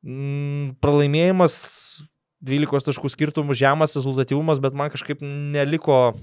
[0.00, 1.58] Mm, pralaimėjimas
[2.42, 6.14] 12 taškų skirtumų, žemas rezultatyvumas, bet man kažkaip neliko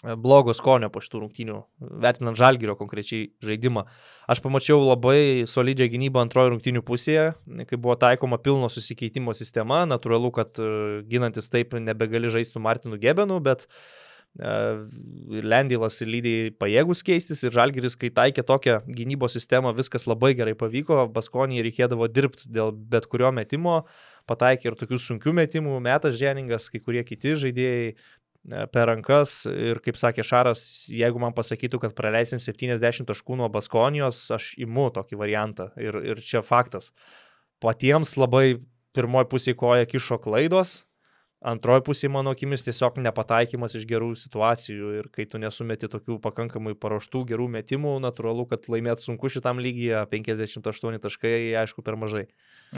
[0.00, 1.58] blogo skonio po šitų rungtynių,
[2.00, 3.84] vertinant Žalgirio konkrečiai žaidimą.
[4.30, 7.30] Aš pamačiau labai solidžią gynybą antrojo rungtynių pusėje,
[7.68, 10.70] kai buvo taikoma pilno susikeitimo sistema, natūralu, kad e,
[11.10, 13.66] ginantis taip nebegali žaisti su Martinu Gebenu, bet
[14.40, 14.54] e,
[15.44, 20.56] Lendylas ir lygiai pajėgus keistis ir Žalgiris, kai taikė tokią gynybos sistemą, viskas labai gerai
[20.56, 23.82] pavyko, Baskonijai reikėdavo dirbti dėl bet kurio metimo,
[24.30, 27.92] pataikė ir tokių sunkių metimų, metas Ženingas, kai kurie kiti žaidėjai
[28.48, 34.22] per rankas ir kaip sakė Šaras, jeigu man pasakytų, kad praleisim 70 taškų nuo Baskonijos,
[34.32, 36.90] aš imu tokį variantą ir, ir čia faktas.
[37.60, 38.62] Patiems labai
[38.96, 40.80] pirmoji pusė koja kišo klaidos,
[41.40, 46.74] antroji pusė, mano akimis, tiesiog nepataikymas iš gerų situacijų ir kai tu nesumeti tokių pakankamai
[46.80, 52.26] paruoštų gerų metimų, natūralu, kad laimėti sunku šitam lygyje, 58 taškai, aišku, per mažai.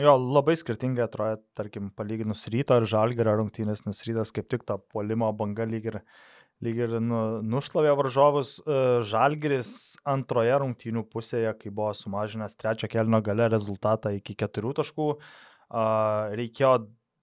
[0.00, 4.78] Jo, labai skirtingai atrodo, tarkim, palyginus ryto ir žalgerio rungtynės, nes rytas kaip tik tą
[4.92, 5.98] polimo banga lyg ir,
[6.64, 8.55] lyg ir nu, nušlavė varžovus.
[8.64, 8.78] E,
[9.11, 9.74] Žalgeris
[10.09, 15.11] antroje rungtynių pusėje, kai buvo sumažinęs trečio kelno gale rezultatą iki keturių taškų,
[16.40, 16.72] reikėjo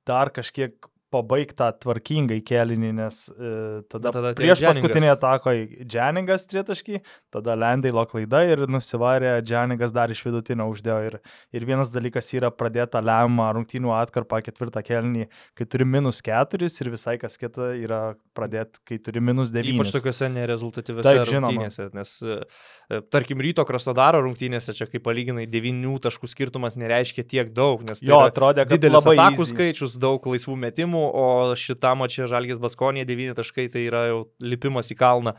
[0.10, 0.77] dar kažkiek
[1.13, 3.51] pabaigtą tvarkingai kelinį, nes e,
[3.89, 6.99] tada, tada prieš paskutinį atakoje Dženingas tritaškį,
[7.33, 10.99] tada Lendailo klaida ir nusivarė Dženingas dar iš vidutinio uždėjo.
[11.09, 11.17] Ir,
[11.55, 15.25] ir vienas dalykas yra pradėta lemą rungtynių atkarpą ketvirtą kelinį,
[15.57, 18.01] kai turi minus keturis ir visai kas kita yra
[18.37, 19.95] pradėti, kai turi minus Ypač devynis.
[19.95, 26.29] tokiuose nerezultatyviuose Taip, rungtynėse, nes, e, tarkim, ryto Krasnodaro rungtynėse, čia kaip palyginai 9 taškų
[26.29, 29.53] skirtumas nereiškia tiek daug, nes tai Jo, atrodė, kad didelis atakų easy.
[29.55, 31.25] skaičius, daug laisvų metimų, o
[31.59, 35.35] šitam čia Žalgės Baskonė 9 taškai tai yra jau lipimas į kalną.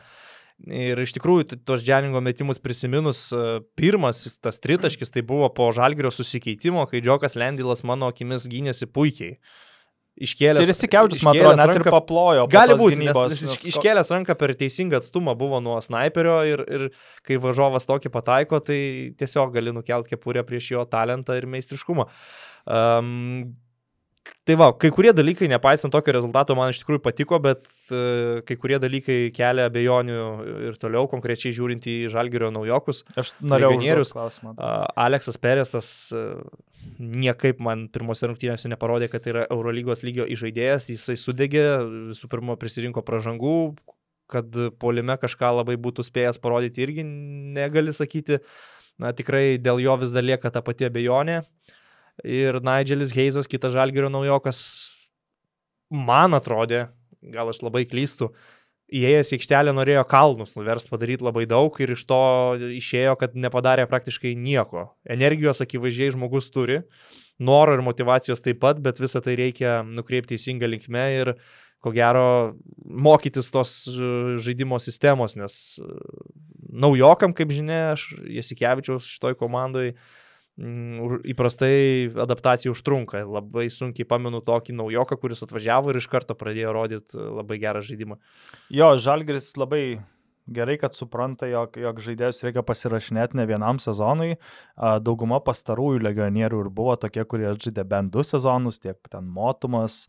[0.69, 6.11] Ir iš tikrųjų, tos Dženingo metimus prisiminus, e, pirmas tas tritaškis tai buvo po Žalgirio
[6.13, 9.39] susikeitimo, kai Džokas Lendilas mano akimis gynėsi puikiai.
[10.21, 12.43] Iškėlęs, Ir įsikeudžius, man atrodo, net ir paplojo.
[12.51, 16.83] Gali būti, gynybos, nes, nes iškėlęs ranką per teisingą atstumą buvo nuo sniperio ir, ir
[17.25, 18.77] kai varžovas tokį pataiko, tai
[19.17, 22.05] tiesiog gali nukelti kepurę prieš jo talentą ir meistriškumą.
[22.67, 23.55] Um,
[24.45, 28.57] Tai va, kai kurie dalykai, nepaisant tokio rezultato, man iš tikrųjų patiko, bet uh, kai
[28.61, 30.17] kurie dalykai kelia abejonių
[30.69, 33.03] ir toliau, konkrečiai žiūrint į Žalgirio naujokus.
[33.17, 34.03] Aš norėjau.
[34.51, 36.41] Uh, Aleksas Peresas uh,
[37.01, 41.65] niekaip man pirmose rungtynėse neparodė, kad tai yra Eurolygos lygio įžaidėjas, jisai sudegė,
[42.11, 43.55] visų pirma prisirinko pražangų,
[44.31, 48.41] kad polime kažką labai būtų spėjęs parodyti irgi negali sakyti.
[49.01, 51.41] Na tikrai dėl jo vis dar lieka ta pati abejonė.
[52.27, 54.61] Ir Nigelis Heizas, kitas žalgerio naujokas,
[55.91, 56.87] man atrodė,
[57.33, 58.31] gal aš labai klystu,
[58.91, 62.21] įėjęs į aikštelę norėjo kalnus nuverst padaryti labai daug ir iš to
[62.77, 64.89] išėjo, kad nepadarė praktiškai nieko.
[65.07, 66.81] Energijos akivaizdžiai žmogus turi,
[67.39, 71.35] noro ir motivacijos taip pat, bet visą tai reikia nukreipti teisinga linkme ir
[71.81, 72.53] ko gero
[72.85, 74.09] mokytis tos e,
[74.43, 75.87] žaidimo sistemos, nes e,
[76.69, 80.20] naujokam, kaip žinia, aš Jasikevičiaus šitoj komandai už-
[80.61, 83.23] įprastai adaptacija užtrunka.
[83.25, 88.17] Labai sunkiai pamenu tokį naujoką, kuris atvažiavo ir iš karto pradėjo rodyti labai gerą žaidimą.
[88.73, 89.83] Jo, Žalgris labai
[90.51, 94.35] gerai, kad supranta, jog, jog žaidėjus reikia pasirašinėti ne vienam sezonui.
[94.77, 100.03] Dauguma pastarųjų legionierių ir buvo tokie, kurie žaidė bent du sezonus, tiek ten Motumas,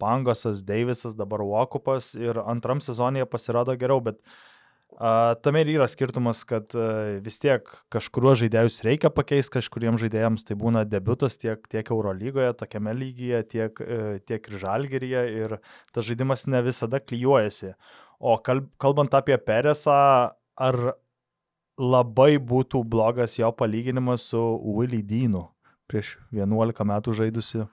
[0.00, 4.53] Pangosas, Deivisas, dabar Vokupas ir antram sezonėje pasirodo geriau, bet A,
[5.42, 10.56] tame ir yra skirtumas, kad a, vis tiek kažkuriuos žaidėjus reikia pakeisti, kažkuriems žaidėjams tai
[10.60, 15.56] būna debutas tiek, tiek Eurolygoje, tokiame lygyje, tiek, a, tiek ir Žalgeryje ir
[15.94, 17.74] tas žaidimas ne visada klyjuojasi.
[18.20, 19.96] O kalb, kalbant apie Peresą,
[20.56, 20.78] ar
[21.74, 25.48] labai būtų blogas jo palyginimas su Willy Dynu
[25.90, 27.66] prieš 11 metų žaidusi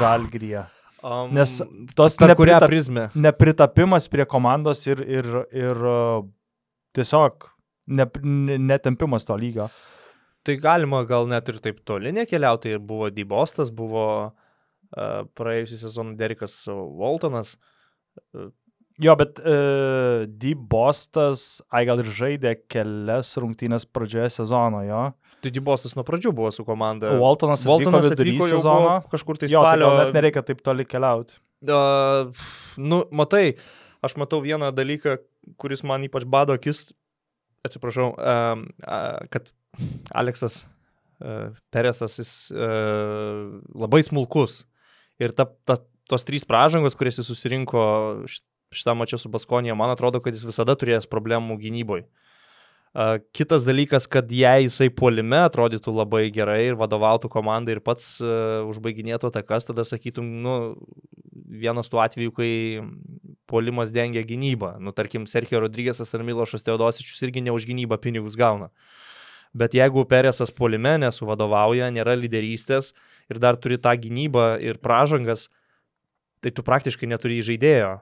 [0.00, 0.66] Žalgeryje?
[0.98, 1.60] Um, Nes
[1.94, 3.04] tos nepritap- prizmę?
[3.14, 5.78] nepritapimas prie komandos ir, ir, ir
[6.96, 7.48] tiesiog
[7.88, 9.68] ne, ne, netempimas to lygio.
[10.46, 12.76] Tai galima gal net ir taip toli nekeliauti.
[12.76, 17.56] Ir buvo Dybostas, buvo uh, praėjusią sezoną Derikas Waltonas.
[18.98, 20.54] Jo, bet uh, D.
[20.58, 25.02] Bostas, ai gal ir žaidė kelias rungtynės pradžioje sezono, jo.
[25.38, 27.12] Tai Dybostas nuo pradžių buvo su komanda.
[27.20, 28.88] Waltonas, Waltonas atvyko sezono.
[28.88, 29.90] buvo kažkur tai Jo, tai spalio.
[29.92, 31.36] gal net nereikia taip toli keliauti.
[31.68, 32.32] Uh,
[32.78, 33.52] nu, matai,
[34.02, 35.18] aš matau vieną dalyką,
[35.56, 36.90] kuris man ypač bado akis,
[37.66, 38.12] atsiprašau,
[39.32, 39.48] kad
[40.14, 40.66] Aleksas
[41.74, 44.60] Peresas, jis labai smulkus.
[45.18, 47.82] Ir ta, ta, tos trys pražangos, kurias jis susirinko
[48.30, 52.06] šit- šitam mačiu su Baskonija, man atrodo, kad jis visada turėjęs problemų gynyboje.
[53.36, 58.64] Kitas dalykas, kad jei jisai puolime atrodytų labai gerai ir vadovautų komandai ir pats uh,
[58.66, 60.54] užbaiginėtų atakas, tada sakytum, nu,
[61.32, 62.50] vienas tų atvejų, kai
[63.48, 64.76] puolimas dengia gynybą.
[64.82, 68.68] Nu, tarkim, Sergio Rodrygėsas ar Milošas Teodosičius irgi ne už gynybą pinigus gauna.
[69.56, 72.92] Bet jeigu Peresas puolime nesuvadovauja, nėra lyderystės
[73.32, 75.48] ir dar turi tą gynybą ir pražangas,
[76.44, 77.96] tai tu praktiškai neturi žaidėjo.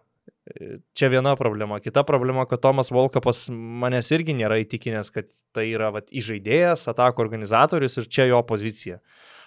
[0.95, 1.79] Čia viena problema.
[1.83, 7.25] Kita problema, kad Tomas Volkapas manęs irgi nėra įtikinęs, kad tai yra vat, įžaidėjas, atako
[7.25, 9.01] organizatorius ir čia jo pozicija.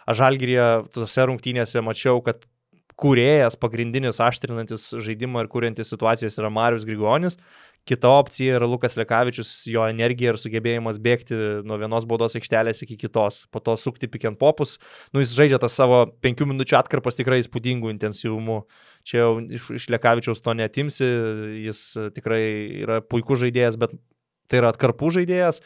[0.10, 2.44] Aš žalgyrėje tose rungtynėse mačiau, kad
[3.00, 7.40] kūrėjas, pagrindinis aštrinantis žaidimą ir kuriantis situacijas yra Marius Grigonis.
[7.88, 13.00] Kita opcija yra Lukas Lekavičius, jo energija ir sugebėjimas bėgti nuo vienos baudos aikštelės iki
[13.00, 14.76] kitos, po to sukti pick and popus.
[15.16, 18.62] Nu, jis žaidžia tas savo penkių minučių atkarpas tikrai įspūdingų intensyvumų.
[19.08, 21.08] Čia jau iš, iš Lekavičiaus to netimsi,
[21.66, 21.84] jis
[22.18, 22.42] tikrai
[22.84, 23.96] yra puikus žaidėjas, bet
[24.52, 25.64] tai yra atkarpų žaidėjas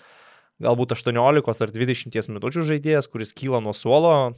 [0.63, 4.35] galbūt 18 ar 20 minučių žaidėjas, kuris kyla nuo suolo,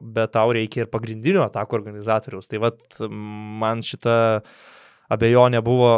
[0.00, 2.50] bet tau reikia ir pagrindinio atako organizatoriaus.
[2.50, 4.16] Tai vad man šita
[5.14, 5.90] abejonė buvo,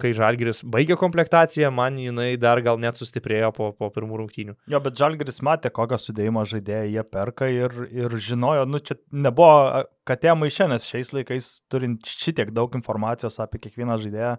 [0.00, 4.56] kai Žalgiris baigė komplektaciją, man jinai dar gal net sustiprėjo po, po pirmų rungtynių.
[4.72, 9.84] Jo, bet Žalgiris matė, kokią sudėjimą žaidėjai jie perka ir, ir žinojo, nu čia nebuvo
[10.08, 14.34] katė maišė, nes šiais laikais turint šitiek daug informacijos apie kiekvieną žaidėją,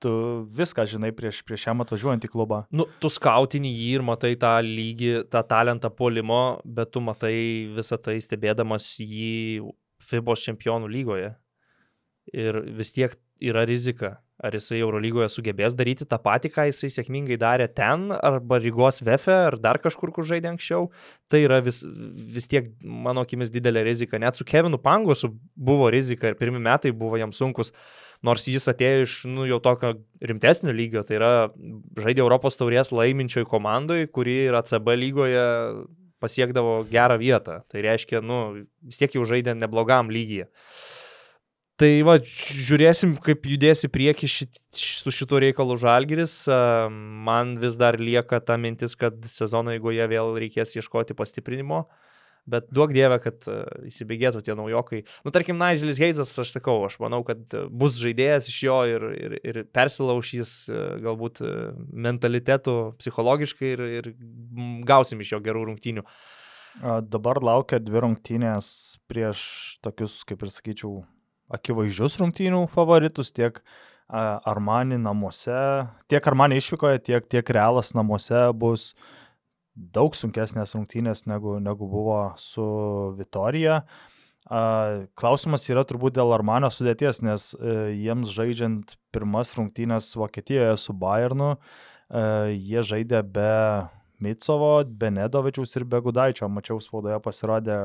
[0.00, 0.12] tu
[0.56, 2.62] viską žinai prieš, prieš jam atvažiuojant į klubą.
[2.74, 7.34] Nu, tu skautini jį ir matai tą lygį, tą talentą polimo, bet tu matai
[7.76, 9.60] visą tai stebėdamas jį
[10.00, 11.34] FIBOS čempionų lygoje.
[12.32, 17.36] Ir vis tiek yra rizika, ar jisai Eurolygoje sugebės daryti tą patį, ką jisai sėkmingai
[17.40, 20.88] darė ten, arba Rygos Vefe, ar dar kažkur, kur žaidė anksčiau.
[21.30, 21.82] Tai yra vis,
[22.34, 24.20] vis tiek, mano akimis, didelė rizika.
[24.22, 27.74] Net su Kevinu Pangosu buvo rizika ir pirmie metai buvo jam sunkus,
[28.26, 31.32] nors jis atėjo iš nu, jau tokio rimtesnio lygio, tai yra
[32.00, 35.48] žaidė Europos taurės laiminčioj komandai, kuri yra CB lygoje
[36.20, 37.60] pasiekdavo gerą vietą.
[37.68, 40.48] Tai reiškia, nu, vis tiek jau žaidė neblogam lygyje.
[41.80, 46.34] Tai va, žiūrėsim, kaip judės į priekį šit, su šituo reikalu Žalgiris.
[47.24, 51.86] Man vis dar lieka ta mintis, kad sezono eigoje vėl reikės ieškoti pastiprinimo.
[52.50, 53.46] Bet duok dievę, kad
[53.88, 55.00] įsibėgėtų tie naujokai.
[55.24, 59.36] Nu, tarkim, Nigelis Heizas, aš sakau, aš manau, kad bus žaidėjas iš jo ir, ir,
[59.40, 60.54] ir persilaušys
[61.04, 61.40] galbūt
[62.08, 64.10] mentalitetų psichologiškai ir, ir
[64.88, 66.04] gausim iš jo gerų rungtynių.
[67.08, 68.68] Dabar laukia dvi rungtynės
[69.08, 69.46] prieš
[69.84, 71.00] tokius, kaip ir sakyčiau,
[71.54, 73.60] akivaizdžius rungtynių favoritus, tiek
[74.10, 78.92] Armani namuose, tiek Armani išvykoje, tiek, tiek Realas namuose bus
[79.74, 82.64] daug sunkesnės rungtynės negu, negu buvo su
[83.18, 83.84] Vitorija.
[85.14, 87.52] Klausimas yra turbūt dėl Armanio sudėties, nes
[87.94, 91.52] jiems žaidžiant pirmas rungtynės Vokietijoje su Bayernu,
[92.50, 93.52] jie žaidė be
[94.20, 96.50] Mitsovo, be Nedovičiaus ir be Gudaičio.
[96.50, 97.78] Mačiau spaudoje pasirodė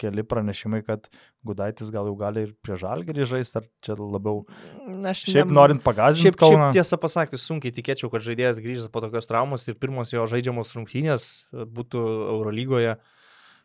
[0.00, 1.08] keli pranešimai, kad
[1.46, 4.44] Gudaitis gal jau gali ir prie žalgerį žaisti, ar čia labiau...
[5.10, 5.56] Aš šiaip ne...
[5.58, 9.78] norint pagazinti šiaip, šiaip tiesą pasakius, sunkiai tikėčiau, kad žaidėjas grįžęs po tokios traumos ir
[9.80, 12.06] pirmos jo žaidžiamos rungtynės būtų
[12.36, 12.96] Eurolygoje.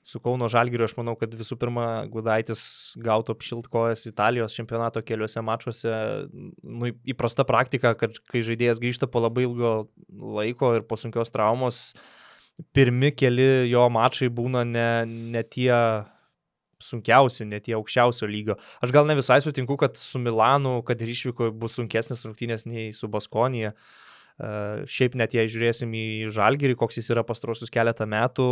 [0.01, 2.61] Su Kauno Žalgiriu aš manau, kad visų pirma Gudaitis
[3.05, 5.91] gautų apšiltkojas Italijos čempionato keliuose mačiuose.
[6.65, 9.75] Nu, įprasta praktika, kad kai žaidėjas grįžta po labai ilgo
[10.09, 11.91] laiko ir po sunkios traumos,
[12.73, 15.69] pirmi keli jo mačai būna ne, ne tie
[16.83, 18.57] sunkiausi, net tie aukščiausio lygio.
[18.83, 22.89] Aš gal ne visai sutinku, kad su Milanu, kad ir išvyko bus sunkesnės rungtynės nei
[22.95, 23.75] su Baskonija.
[24.89, 28.49] Šiaip net jei žiūrėsim į Žalgirį, koks jis yra pastarosius keletą metų,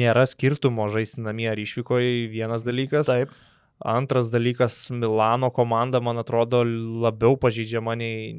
[0.00, 3.08] nėra skirtumo žaisti namie ar išvykoje, vienas dalykas.
[3.10, 3.32] Taip.
[3.80, 6.60] Antras dalykas, Milano komanda, man atrodo,
[7.00, 8.34] labiau pažydžiama nei,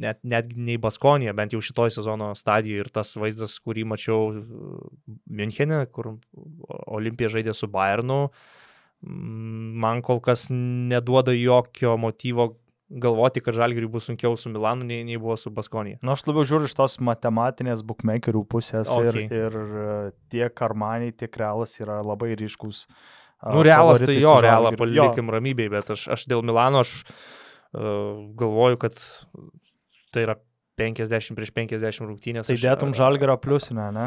[0.00, 2.86] net, net nei Baskonija, bent jau šitoj sezono stadijoje.
[2.86, 4.32] Ir tas vaizdas, kurį mačiau
[5.28, 6.14] Münchenė, kur
[6.88, 8.24] Olimpija žaidė su Bayernu,
[9.02, 12.54] man kol kas neduoda jokio motyvo
[12.92, 16.00] galvoti, kad Žalgiriui bus sunkiau su Milanu, nei, nei buvo su Baskonija.
[16.00, 19.24] Na, nu, aš labiau žiūriu iš tos matematinės bookmakerių pusės Okay.
[19.28, 19.88] ir, ir e,
[20.32, 22.84] tiek Armaniai, tiek Realas yra labai ryškus.
[22.88, 28.22] a, Nu, realas tai jo, realą palikim ramybėj, bet aš, aš dėl Milano aš uh,
[28.38, 29.02] galvoju, kad
[30.14, 30.36] tai yra
[30.78, 32.50] 50 prieš 50 rungtynės.
[32.50, 34.06] Tai dėtum a, Žalgirio pliusinę, ne?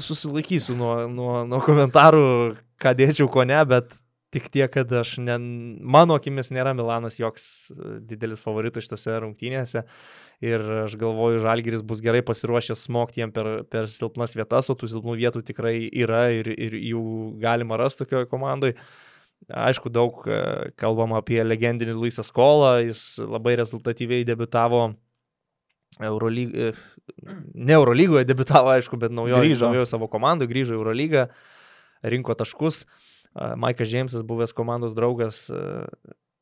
[0.00, 2.24] Susilaikysiu nuo, nuo, nuo komentarų,
[2.80, 3.94] ką dėčiau, ko ne, bet
[4.34, 5.36] tik tiek, kad aš, ne,
[5.82, 9.84] mano akimis nėra Milanas joks e, didelis favoritas šitose rungtynėse.
[10.46, 14.88] Ir aš galvoju, Žalgiris bus gerai pasiruošęs smogti jiem per, per silpnas vietas, o tų
[14.94, 17.02] silpnų vietų tikrai yra ir, ir jų
[17.42, 18.78] galima rasti tokioje komandoje.
[19.50, 20.40] Aišku, daug e,
[20.78, 24.92] kalbama apie legendinį Luisą Skolą, jis labai rezultatyviai debitavo
[25.98, 26.74] Eurolygoje,
[27.58, 29.66] ne Eurolygoje debitavo, aišku, bet naujojo Grįžo.
[29.66, 31.24] naujojo savo komandų, grįžo į Eurolygą,
[32.06, 32.84] rinko taškus.
[32.84, 35.44] A, Maikas Džeimsas, buvęs komandos draugas,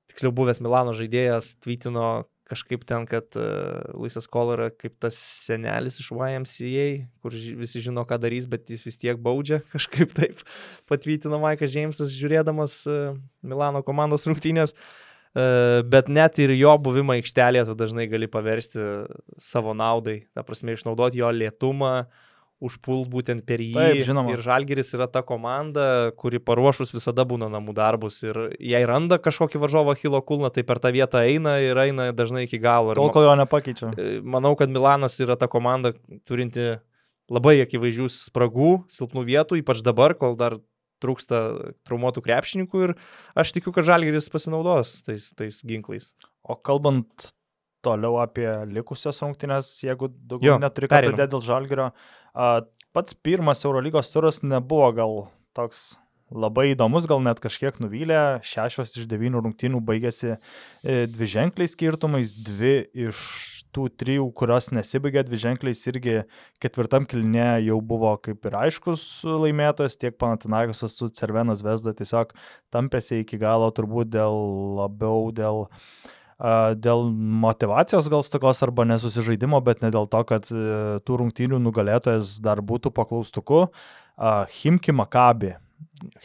[0.09, 2.09] tiksliau buvęs Milano žaidėjas, tweetino
[2.49, 6.87] kažkaip ten, kad uh, Luisas Kol yra kaip tas senelis iš YMCA,
[7.23, 10.41] kur visi žino, ką darys, bet jis vis tiek baudžia, kažkaip taip
[10.89, 14.75] patvytino Maikas Džeimsas, žiūrėdamas uh, Milano komandos rungtynės.
[15.37, 18.81] Uh, bet net ir jo buvimą aikštelėje tu dažnai gali paversti
[19.37, 22.09] savo naudai, ta prasme išnaudoti jo lietumą,
[22.65, 23.75] užpult būtent per jį.
[23.77, 24.33] Taip, žinoma.
[24.35, 28.19] Ir Žalgeris yra ta komanda, kuri paruošus visada būna namų darbus.
[28.27, 32.49] Ir jei randa kažkokį varžovą Hilo Kulną, tai per tą vietą eina ir eina dažnai
[32.49, 32.97] iki galo.
[32.99, 33.93] Tol, kol jo nepakeičia.
[33.95, 35.95] E, Manau, kad Milanas yra ta komanda
[36.27, 36.75] turinti
[37.31, 40.59] labai akivaizdžių spragų, silpnų vietų, ypač dabar, kol dar
[41.03, 41.41] trūksta
[41.87, 42.95] traumuotų krepšininkų ir
[43.39, 46.11] aš tikiu, kad Žalgeris pasinaudos tais, tais ginklais.
[46.43, 47.31] O kalbant
[47.85, 53.65] toliau apie likusias rungtynės, jeigu daugiau Jo, neturi ką pridėti dėl Žalgirio, a, pats pirmas
[53.65, 55.17] Eurolygos turas nebuvo gal
[55.57, 55.97] toks
[56.29, 58.41] labai įdomus, gal net kažkiek nuvylė.
[58.45, 62.75] Šešios iš devynių rungtynių baigėsi e, dvi ženkliais skirtumais, dvi
[63.09, 63.23] iš
[63.75, 66.19] tų trijų, kurios nesibaigė dvi ženkliais, irgi
[66.63, 72.33] ketvirtam kilne jau buvo kaip ir aiškus laimėtojas, tiek Panatinakosas su Cervenas Vesda tiesiog
[72.75, 74.39] tampėsi iki galo turbūt dėl
[74.81, 77.09] labiau dėl a, dėl
[77.43, 82.63] motivacijos gal stokos arba nesusižaidimo, bet ne dėl to, kad e, tų rungtynių nugalėtojas dar
[82.63, 83.67] būtų paklaustuku.
[84.63, 85.57] Himki Makabi.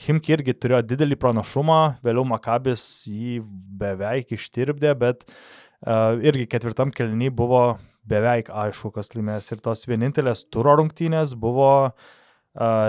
[0.06, 3.40] Himki irgi turėjo didelį pranašumą, vėliau Makabis jį
[3.82, 9.50] beveik ištirpdė, bet a, irgi ketvirtam kelny buvo beveik aišku, kas laimės.
[9.54, 11.94] Ir tos vienintelės turo rungtynės buvo a,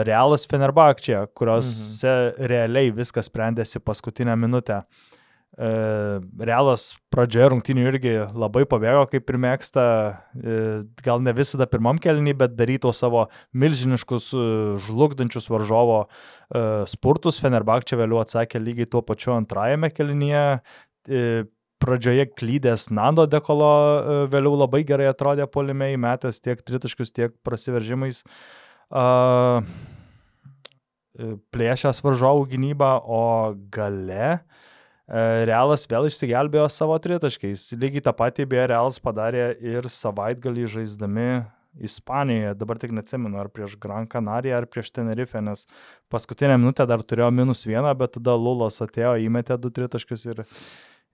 [0.04, 2.48] Realas Fenerbakčia, kuriuose mhm.
[2.52, 4.82] realiai viskas sprendėsi paskutinę minutę.
[4.84, 5.14] E,
[5.54, 9.84] Realas pradžioje rungtynių irgi labai pabėgo, kaip ir mėgsta,
[10.34, 10.56] e,
[11.04, 14.46] gal ne visada pirmam kelnį, bet daryto savo milžiniškus e,
[14.82, 17.38] žlugdančius varžovo e, spurtus.
[17.44, 20.46] Fenerbakčia vėliau atsakė lygiai tuo pačiu antrajame kelnyje.
[21.06, 21.44] E,
[21.84, 28.22] Pradžioje klydęs Nando Dekolo e, vėliau labai gerai atrodė polime įmetęs tiek tritaškius, tiek prasiveržimais.
[28.94, 29.66] Uh,
[31.54, 34.38] plėšęs varžovų gynybą, o gale e,
[35.08, 37.74] Realas vėl išsigelbėjo savo tritaškiais.
[37.76, 41.28] Lygiai tą patį beje Realas padarė ir savaitgalį žaisdami
[41.74, 45.66] Ispanijoje, dabar tik neatsimenu, ar prieš Gran Canaria, ar prieš Tenerife, nes
[46.08, 50.44] paskutinę minutę dar turėjo minus vieną, bet tada Lulas atėjo, įmetė du tritaškius ir,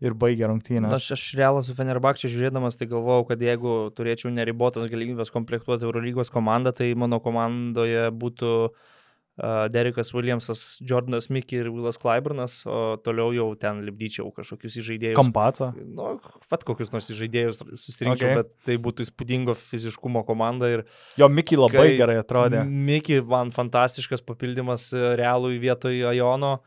[0.05, 0.93] ir baigė rungtynę.
[0.93, 6.29] Aš, aš realą su Fenerbakčia žiūrėdamas, tai galvojau, kad jeigu turėčiau neribotas galimybės komplektuoti Eurolygos
[6.31, 8.91] komandą, tai mano komandoje būtų uh,
[9.73, 15.17] Derekas Williamsas, Jordanas Mickey ir Willas Clyburnas, o toliau jau ten lipdyčiau kažkokius įžaidėjus.
[15.17, 15.71] Kampatą.
[15.81, 18.35] Nu, fat kokius nors įžaidėjus susirinkčiau, Okay.
[18.43, 20.85] bet tai būtų įspūdingo fiziškumo komanda ir
[21.17, 22.67] Jo Miki labai gerai atrodė.
[22.69, 26.61] Miki man fantastiškas papildymas e, realui vietoj Ajono.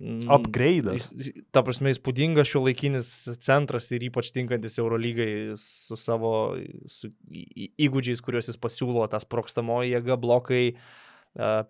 [0.00, 1.10] Mm, Upgrade'as.
[1.12, 3.08] jis- Ta prasme, įspūdingas šio laikinis
[3.42, 6.56] centras ir ypač tinkantis Eurolygai su savo
[6.88, 7.10] su
[7.78, 10.80] įgūdžiais, kuriuos jis pasiūlo, tas prokstamoji jėga, blokai, a,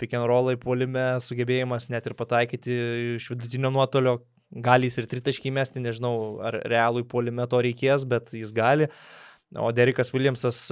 [0.01, 2.77] pick and rollai puolime, sugebėjimas net ir pataikyti
[3.17, 4.19] iš vidutinio nuotolio,
[4.51, 8.89] gali jis ir tritaškį mesti, nežinau, ar realui puolime to reikės, bet jis gali.
[9.59, 10.69] O Derikas Williamsas,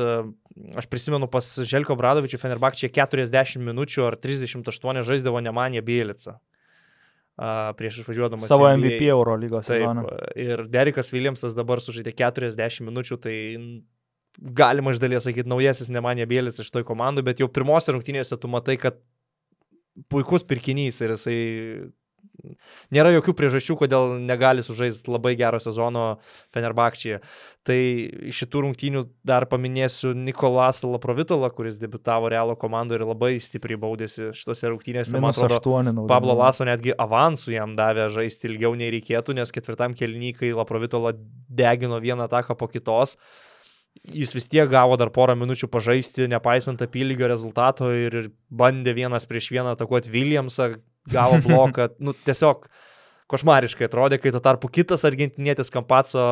[0.78, 6.38] aš prisimenu pas Želko Bradovičių Fenerbakčiai 40 minučių ar 38 žaisdavo Nemanė Bielica.
[7.78, 8.48] prieš išvažiuodamas.
[8.50, 8.66] Savo.
[8.66, 10.06] MVP Eurolygos Taip, sezoną.
[10.34, 13.34] ir Derikas Williamsas dabar sužaidė 40 minučių, tai
[14.38, 18.50] galima iš dalies sakyti naujasis Nemanė Bėlis iš toj komandai, bet jau pirmose rungtynėse tu
[18.50, 19.00] matai, kad
[20.12, 21.38] puikus pirkinys ir jisai
[22.94, 26.04] nėra jokių priežasčių, kodėl negali sužaisti labai gero sezono
[26.54, 27.18] Fenerbakčyje.
[27.66, 27.78] Tai
[28.34, 34.70] šitų rungtynių dar paminėsiu Nikolas Laprovitolą, kuris debitavo Realo komandoje ir labai stipriai baudėsi šitose
[34.70, 35.18] rungtynėse.
[35.18, 36.08] Man atrodo, 8 naudinga.
[36.12, 41.16] Pablo Laso netgi avansų jam davė žaisti ilgiau nei reikėtų, nes ketvirtam kelnykai Laprovitola
[41.48, 43.18] degino vieną ataką po kitos.
[44.08, 49.50] Jis vis tiek gavo dar porą minučių pažaisti, nepaisant apylygio rezultato ir bandė vienas prieš
[49.52, 50.70] vieną atakuoti Williamsą,
[51.12, 51.88] gavo bloką.
[52.00, 52.68] Nu, tiesiog
[53.28, 56.22] košmariškai atrodė, kai tuo tarpu kitas argentinietis Kampaco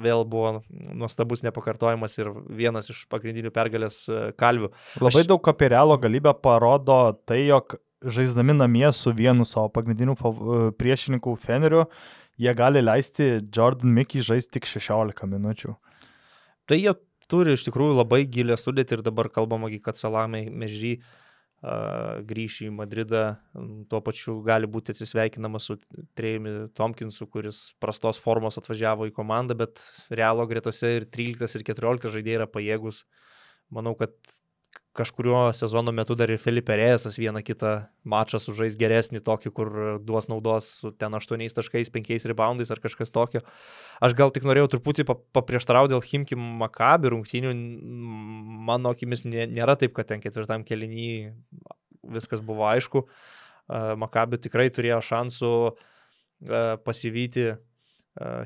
[0.00, 4.70] vėl buvo nuostabus nepakartojimas ir vienas iš pagrindinių pergalės e, kalvių.
[5.04, 6.96] Labai Aš- daug apie realo galybę parodo
[7.28, 11.84] tai, jog žaisdami namie su vienu savo pagrindiniu e, priešininku Feneriu,
[12.40, 15.76] jie gali leisti Jordan Mickey žaisti tik 16 minučių.
[16.66, 16.96] Tai jie
[17.30, 20.98] turi iš tikrųjų labai gilę sudėtį ir dabar kalbama, kad Salamai Mežry
[22.28, 23.22] grįš į Madridą,
[23.90, 25.78] tuo pačiu gali būti atsisveikinama su
[26.14, 29.80] Trejumi Tomkinsu, kuris prastos formos atvažiavo į komandą, bet
[30.12, 33.02] Realo gretose ir 13 ir 14 žaidėjai yra pajėgus.
[33.72, 34.14] Manau, kad
[34.96, 37.72] kažkurio sezono metu dar ir Felipe Rėsas vieną kitą
[38.08, 39.70] mačą sužais geresnį tokį, kur
[40.02, 40.70] duos naudos
[41.00, 43.42] ten 8 taškais, 5 reboundais ar kažkas tokio.
[44.00, 47.52] Aš gal tik norėjau truputį pa- paprieštarauti dėl Himki Makabi rungtynių.
[48.66, 51.34] Mano akimis nė- nėra taip, kad ten ketvirtam kelinį
[52.16, 53.06] viskas buvo aišku.
[53.68, 55.52] Makabi tikrai turėjo šansų
[56.84, 57.56] pasivyti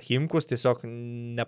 [0.08, 1.44] Himkus, tiesiog ne,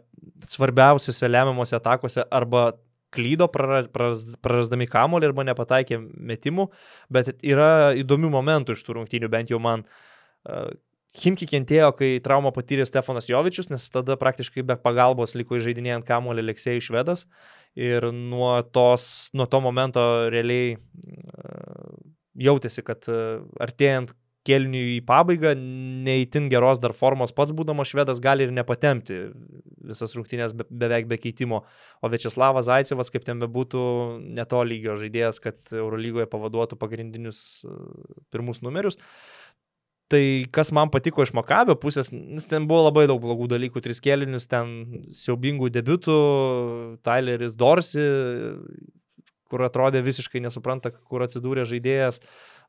[0.46, 2.72] svarbiausiose lemiamuose atakuose arba
[3.13, 6.69] klydo prara- praras- prarasdami kamolį arba nepataikė metimų,
[7.13, 9.87] bet yra įdomių momentų iš tų rungtynių, bent jau man.
[11.13, 16.47] Himki kentėjo, kai traumą patyrė Stefanas Jovičius, nes tada praktiškai be pagalbos liko žaidinėjant kamuolį
[16.47, 17.27] Aleksėjai Švedas.
[17.77, 20.01] Ir nuo, tos, nuo to momento
[20.33, 20.79] realiai
[22.33, 23.05] jautėsi, kad
[23.61, 25.53] artėjant kelniui į pabaigą,
[26.07, 29.18] neįtin geros dar formos pats būdamas švedas gali ir nepatemti
[29.86, 31.62] visas rungtynės be, beveik be keitimo.
[32.03, 33.84] O Večeslavas Zaicevas, kaip ten bebūtų,
[34.38, 37.76] neto lygio žaidėjas, kad Eurolygoje pavaduotų pagrindinius e,
[38.34, 38.99] pirmus numerius.
[40.12, 40.22] Tai
[40.53, 44.45] kas man patiko iš Makabio pusės, nes ten buvo labai daug blogų dalykų, tris kėlinius,
[44.51, 46.16] ten siaubingų debiutų,
[47.07, 48.05] Tyleris Dorsi,
[49.49, 52.20] kur atrodė visiškai nesupranta, kur atsidūrė žaidėjas,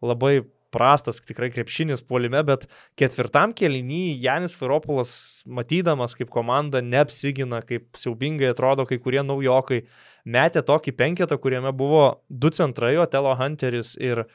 [0.03, 0.38] labai
[0.74, 2.65] prastas tikrai krepšinis puolime, bet
[2.99, 5.13] ketvirtam kelinį Janis Firopolas,
[5.45, 9.84] matydamas, kaip komanda neapsigina, kaip siaubingai atrodo kai kurie naujokai,
[10.26, 14.28] metė tokį penketą, kuriame buvo du centrai, Otelo Hunteris ir e,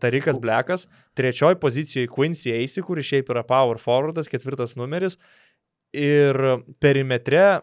[0.00, 0.88] Tarikas Blekas,
[1.18, 5.18] trečioji pozicijoje Quincy Eisi, kuris šiaip yra power forwardas, ketvirtas numeris,
[5.96, 6.36] ir
[6.82, 7.60] perimetre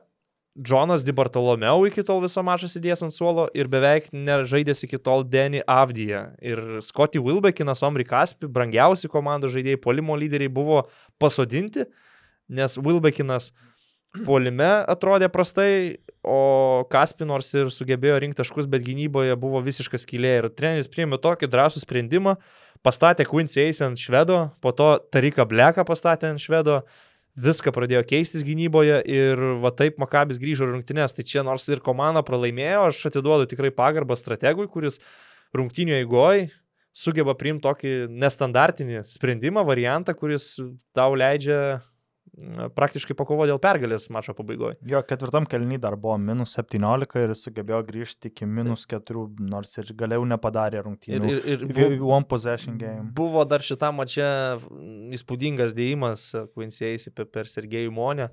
[0.55, 5.25] Džonas Di Bartolomeu iki tol visą mačą sėdėjęs ant suolo ir beveik nežaidęs iki tol
[5.27, 6.29] Denny Avdija.
[6.39, 10.85] Ir Scotty Wilbekinas, Omri Kaspi, brangiausi komandos žaidėjai, polimo lyderiai buvo
[11.19, 11.83] pasodinti,
[12.47, 13.51] nes Wilbekinas
[14.23, 20.37] polime atrodė prastai, o Kaspi nors ir sugebėjo rinkti taškus, bet gynyboje buvo visiškas skylė.
[20.39, 22.37] Ir treneris priėmė tokį drąsų sprendimą,
[22.85, 26.79] pastatė Quincy Ace ant švedo, po to Tariką Bleką pastatė ant švedo,
[27.35, 31.15] viską pradėjo keistis gynyboje ir va taip Makabis grįžo į rungtynes.
[31.15, 35.01] Tai čia nors ir komanda pralaimėjo, aš atiduodu tikrai pagarbą strategui, kuris
[35.55, 36.49] rungtynių eigoje
[36.95, 40.55] sugeba priimti tokį nestandartinį sprendimą, variantą, kuris
[40.95, 41.81] tau leidžia
[42.75, 44.75] praktiškai pakovo dėl pergalės mačo pabaigoje.
[44.85, 49.93] Jo ketvirtam kelny dar buvo minus 17 ir sugebėjo grįžti iki minus 4, nors ir
[49.95, 51.29] galiau nepadarė Ir, rungtynių.
[51.31, 53.09] ir, ir Vi- One possession game.
[53.15, 54.27] Buvo dar šitam mače
[55.15, 58.29] įspūdingas dėjimas Quincy Eisi per, Sergejų Monę.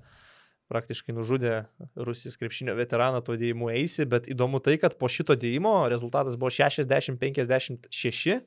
[0.72, 5.88] Praktiškai nužudė Rusijos krepšinio veteraną to dėjimu Eisi, bet įdomu tai, kad po šito dėjimo
[5.92, 8.40] rezultatas buvo 60-56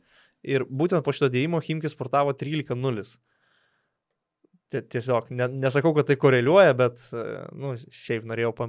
[0.46, 3.18] ir būtent po šito dėjimo Himkis sportavo 13-0.
[4.76, 7.74] Tie- Tiesiog, ne, nesakau, kad tai koreliuoja, bet, e, nu,
[8.04, 8.68] šiaip norėjau pa,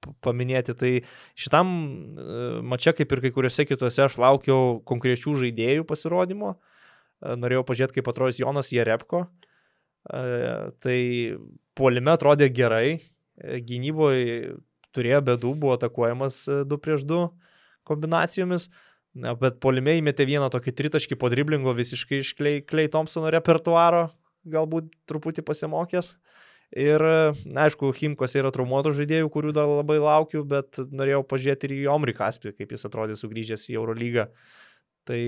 [0.00, 0.76] pa- paminėti.
[0.78, 0.92] Tai
[1.34, 2.40] šitam e,
[2.72, 6.54] mače, kaip ir kai kuriuose kituose, aš laukiau konkrečių žaidėjų pasirodymo.
[6.54, 9.26] E, Norėjau pažiūrėti, kaip atrodys Jonas Jerepko.
[10.10, 10.98] Tai
[11.76, 13.00] puolime atrodė gerai,
[13.36, 14.54] gynyboje
[14.96, 16.38] turėjo bedų, buvo atakuojamas
[16.70, 17.26] 2 prieš 2
[17.84, 18.70] kombinacijomis.
[19.20, 24.06] Na, bet puolime įmetė vieną tokį tritaškį po driblingo visiškai iš Klei, Klei Thompsono repertuaro,
[24.48, 26.14] galbūt truputį pasimokęs.
[26.70, 27.02] Ir,
[27.50, 31.86] na, aišku, Himkos yra traumuotų žaidėjų, kurių dar labai laukiu, bet norėjau pažiūrėti ir į
[31.90, 34.28] Omri Kaspį, kaip jis atrodė sugrįžęs į Eurolygą.
[35.10, 35.22] Tai,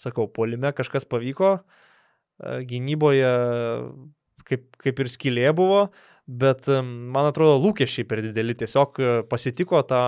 [0.00, 1.58] sakau, polime kažkas pavyko.
[2.40, 3.28] gynyboje
[4.48, 5.86] kaip, kaip ir skylė buvo,
[6.24, 8.56] bet man atrodo lūkesčiai per dideli.
[8.56, 10.02] Tiesiog e, pasitiko tą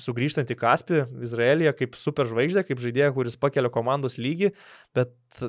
[0.00, 4.54] sugrįžtantį Kaspį Izraelyje kaip superžvaigždė, kaip žaidėją, kuris pakelia komandos lygį,
[4.96, 5.44] bet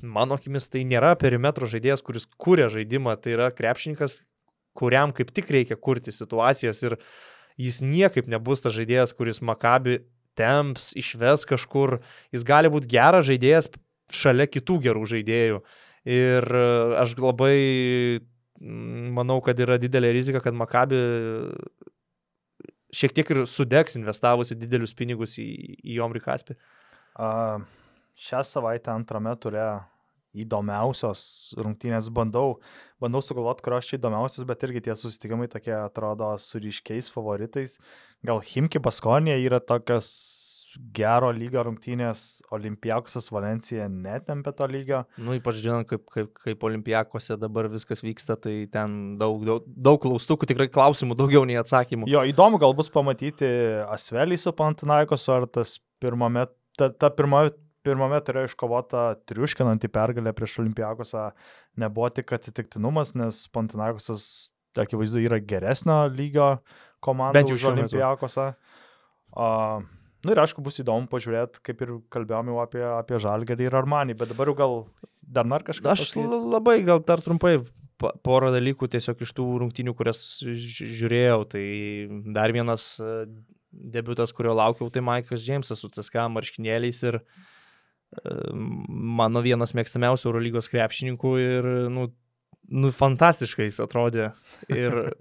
[0.00, 4.22] mano akimis tai nėra perimetro žaidėjas, kuris kūrė žaidimą, tai yra krepšininkas,
[4.78, 6.96] kuriam kaip tik reikia kurti situacijas ir
[7.60, 10.00] jis niekaip nebus tas žaidėjas, kuris Makabi
[10.38, 11.98] temps, išves kažkur,
[12.32, 13.68] jis gali būti geras žaidėjas
[14.12, 15.62] šalia kitų gerų žaidėjų.
[16.08, 16.66] Ir e,
[16.98, 17.56] aš labai
[18.62, 20.98] manau, kad yra didelė rizika, kad Makabi
[22.92, 25.48] šiek tiek ir sudegs investavusi didelius pinigus į,
[25.94, 26.58] į Omri Kaspį.
[27.12, 27.64] Uh,
[28.20, 29.66] šią savaitę antrame turė
[30.32, 31.22] įdomiausios
[31.60, 32.56] rungtynės bandau,
[33.02, 37.76] bandau sugalvoti, kurios čia įdomiausios, bet irgi tie susitikimai tokie atrodo su ryškiais favoritais.
[38.24, 40.08] Gal Himki Baskonė yra tokios
[40.96, 45.02] gero lygio rungtynės Olimpiakosas Valencija netempė to lygio.
[45.20, 50.00] Nu, ypač žinant, kaip, kaip, kaip Olimpiakose dabar viskas vyksta, tai ten daug, daug, daug
[50.02, 52.08] klaustukų, tikrai klausimų daugiau nei atsakymų.
[52.10, 53.48] Jo, įdomu gal bus pamatyti
[53.92, 56.46] Asvelį su Pantanaikosu, ar tas pirmame,
[56.80, 57.46] ta, ta pirma,
[57.86, 61.30] pirmame turėjo iškovota triuškinantį pergalę prieš Olimpiakosą
[61.82, 64.26] nebuvo tik atsitiktinumas, nes Pantanaikosas
[64.78, 66.54] akivaizdu yra geresnio lygio
[67.04, 67.44] komanda.
[67.44, 68.52] Už Olimpiakosą.
[69.32, 69.82] Uh,
[70.22, 74.14] Na nu, ir aišku, bus įdomu pažiūrėti, kaip ir kalbėjome apie, apie Žalgerį ir Armanį,
[74.20, 74.74] bet dabar jau gal
[75.22, 75.88] dar dar kažką.
[75.90, 76.42] Aš pasakyti?
[76.52, 77.56] labai gal dar trumpai
[78.22, 81.42] porą dalykų tiesiog iš tų rungtynių, kurias žiūrėjau.
[81.54, 81.64] Tai
[82.34, 83.26] dar vienas e,
[83.72, 87.24] debutas, kurio laukiau, tai Maikas Džeimsas su CSK marškinėliais ir e,
[88.88, 92.08] mano vienas mėgstamiausių Eurolygos krepšininkų ir, nu,
[92.70, 94.32] nu, fantastiškai jis atrodė.
[94.70, 95.14] Ir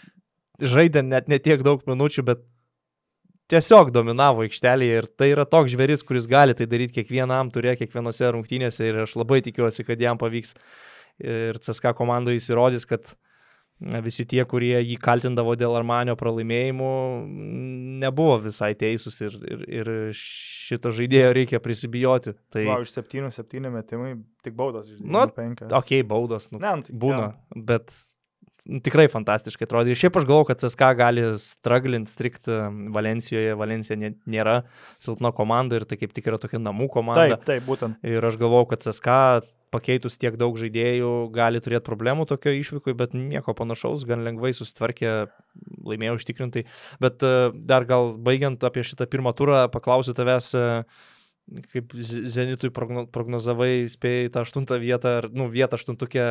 [0.76, 2.44] žaidė net netiek daug minučių, bet
[3.52, 8.32] tiesiog dominavo aikštelėje ir tai yra toks žveris, kuris gali tai daryti kiekvienam turė, kiekvienose
[8.34, 10.56] rungtynėse ir aš labai tikiuosi, kad jam pavyks
[11.22, 13.14] ir CSK komandoje įsirodys, kad
[14.04, 16.92] visi tie, kurie jį kaltindavo dėl Armanio pralaimėjimų,
[18.00, 22.32] nebuvo visai teisūs ir, ir, ir šito žaidėjo reikia prisibijoti.
[22.52, 22.64] Tai...
[22.70, 24.88] Va, už 7-7 metimai tik baudos.
[24.96, 26.48] Nu, okei, okay, baudos.
[26.54, 27.64] Nu, ne, nu, tai, būna, ja.
[27.68, 27.92] bet
[28.86, 29.92] tikrai fantastiškai atrodė.
[29.92, 32.50] Ir šiaip aš galvoju, kad CSK gali struggling, strikt
[32.94, 34.60] Valencijoje, Valencija nėra
[35.02, 37.38] silpna komanda ir tai kaip tik yra tokia namų komanda.
[37.38, 38.00] Taip, taip, būtent.
[38.06, 39.20] Ir aš galvoju, kad CSK
[39.74, 45.26] pakeitus tiek daug žaidėjų gali turėti problemų tokio išvykui, bet nieko panašaus, gan lengvai susitvarkė,
[45.86, 46.64] laimėjo užtikrintai.
[47.02, 53.86] Bet e, dar gal baigiant apie šitą pirmą turą, paklausiu tavęs, e, kaip Zenitui prognozavai,
[53.90, 56.24] spėjai tą aštuntą vietą, ar, nu, vietą aštuntukė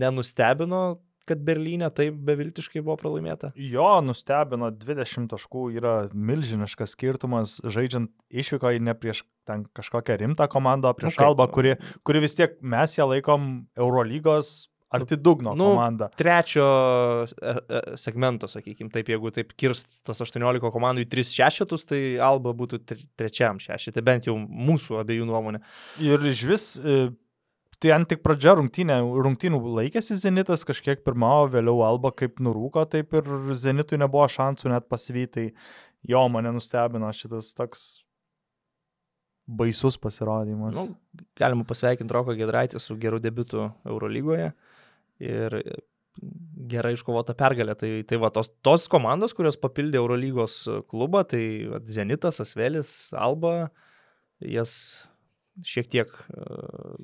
[0.00, 0.98] nenustebino
[1.28, 3.52] kad Berlyne taip beviltiškai buvo pralaimėta?
[3.58, 10.48] Jo, nustebino, 20 taškų yra milžiniškas skirtumas, žaidžiant išvyko į ne prieš ten kažkokią rimtą
[10.50, 11.28] komandą, prieš okay.
[11.28, 16.08] Alba, kuri, kuri vis tiek mes ją laikom Eurolygos arti dugno nu, komanda.
[16.16, 16.66] Trečio
[17.42, 22.00] e, e, segmento, sakykime, taip, jeigu taip kirst tas 18 komandų į 3 šešetus, tai
[22.22, 22.82] Alba būtų
[23.18, 25.62] trečiam šešetė, bent jau mūsų abiejų nuomonė.
[26.06, 27.08] Ir iš vis e,
[27.82, 33.12] Tai ant tik pradžia rungtynė, rungtynų laikėsi Zenitas, kažkiek pirmavo, vėliau Alba kaip nurūko, taip
[33.18, 35.50] ir Zenitui nebuvo šansų net pasivytai.
[36.06, 37.84] Jo, mane nustebino šitas toks
[39.46, 40.74] baisus pasirodymas.
[40.74, 40.88] Nu,
[41.38, 44.50] galima pasveikinti Roko Gedraitį su geru debiutu Eurolygoje
[45.22, 45.58] ir
[46.70, 47.76] gerai iškovota pergalė.
[47.78, 51.44] Tai, tai va, tos, tos komandos, kurios papildė Eurolygos klubą, tai
[51.90, 53.68] Zenitas, Asvelis, Alba,
[54.40, 54.72] jas
[55.64, 56.12] šiek tiek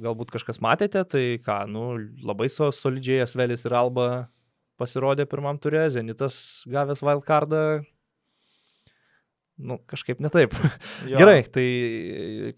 [0.02, 1.86] galbūt kažkas matėte, tai ką, nu,
[2.24, 4.08] labai so, solidžiai Asvelis ir Alba
[4.80, 7.62] pasirodė pirmam turė, Zenitas gavęs wildcardą,
[9.62, 10.56] nu, kažkaip ne taip.
[11.20, 11.66] Gerai, tai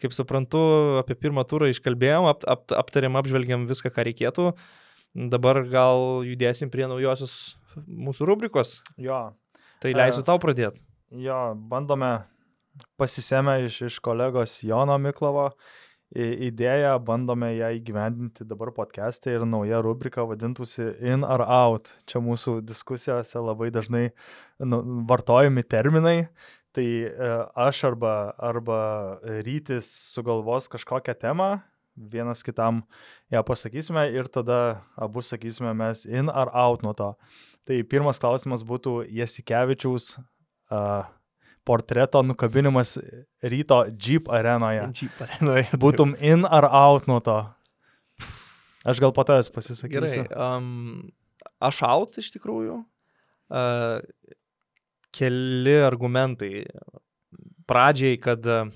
[0.01, 0.62] kaip suprantu,
[1.03, 4.51] apie pirmą turą iškalbėjom, ap, ap, aptarėm, apžvelgiam viską, ką reikėtų.
[5.30, 7.55] Dabar gal judėsim prie naujosios
[7.86, 8.80] mūsų rubrikos.
[8.99, 9.28] Jo.
[9.82, 10.82] Tai leisiu e, tau pradėti.
[11.22, 12.16] Jo, bandome
[13.00, 15.50] pasisėmę iš, iš kolegos Jono Miklovo
[16.14, 21.90] idėją, bandome ją įgyvendinti dabar podcast'e ir nauja rubrika vadintųsi In ar Out.
[22.06, 24.10] Čia mūsų diskusijose labai dažnai
[24.62, 26.28] nu, vartojami terminai.
[26.74, 28.78] Tai e, aš arba, arba
[29.46, 31.48] rytis sugalvos kažkokią temą,
[31.94, 32.82] vienas kitam
[33.30, 37.12] ją pasakysime ir tada abu sakysime mes in ar out nuo to.
[37.64, 41.06] Tai pirmas klausimas būtų Jasikevičiaus uh,
[41.64, 42.96] portreto nukabinimas
[43.42, 44.86] ryto Jeep arenoje.
[45.00, 45.68] Jeep arenoje.
[45.80, 47.38] Būtum in ar out nuo to?
[48.84, 50.26] Aš gal patavęs pasisakysiu.
[50.28, 51.06] Gerai, um,
[51.64, 52.82] aš out iš tikrųjų.
[53.48, 54.04] Uh,
[55.14, 56.66] keli argumentai.
[57.64, 58.68] Pradžiai, kad uh,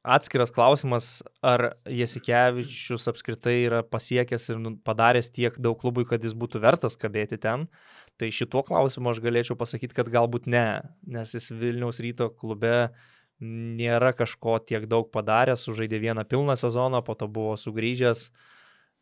[0.00, 6.32] atskiras klausimas, ar Jasikevičius apskritai yra pasiekęs ir nu, padaręs tiek daug klubui, kad jis
[6.32, 7.66] būtų vertas kabėti ten.
[8.18, 12.90] Tai šituo klausimu aš galėčiau pasakyti, kad galbūt ne, nes jis Vilniaus ryto klube
[13.38, 18.28] nėra kažko tiek daug padaręs, sužaidė vieną pilną sezoną, po to buvo sugrįžęs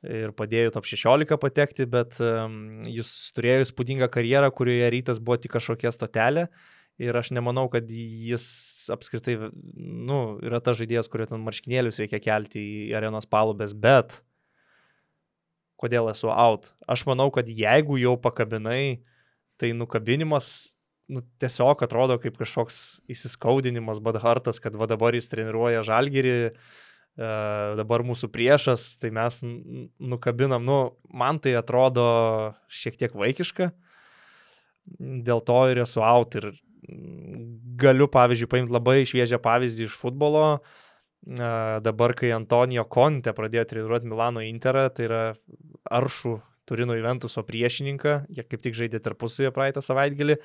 [0.07, 5.95] ir padėjo top 16 patekti, bet jis turėjo įspūdingą karjerą, kurioje rytas buvo tik kažkokia
[5.97, 6.51] stotelė
[6.97, 8.47] Ir aš nemanau, kad jis
[8.93, 9.35] apskritai,
[9.77, 14.23] nu, yra ta žaidėjas, kurio ten marškinėlius reikia kelti į arenos palubės, bet
[15.81, 16.73] kodėl esu out?
[16.89, 19.03] Aš manau, kad jeigu jau pakabinai,
[19.61, 20.71] tai nukabinimas
[21.09, 27.31] nu, tiesiog atrodo kaip kažkoks įsiskaudinimas, badhartas, kad va dabar jis treniruoja žalgyrį, e,
[27.79, 32.07] dabar mūsų priešas, tai mes nukabinam, nu, man tai atrodo
[32.67, 33.71] šiek tiek vaikiška,
[35.27, 36.51] dėl to ir esu out ir
[37.81, 40.59] galiu, pavyzdžiui, paimti labai šviežią pavyzdį iš futbolo.
[41.27, 45.23] Dabar, kai Antonijo Conte pradėjo treniruoti Milano Interą, tai yra
[45.91, 50.39] aršų Turino Juventuso priešininką, jie kaip tik žaidė tarpusavėje praeitą savaitgalį.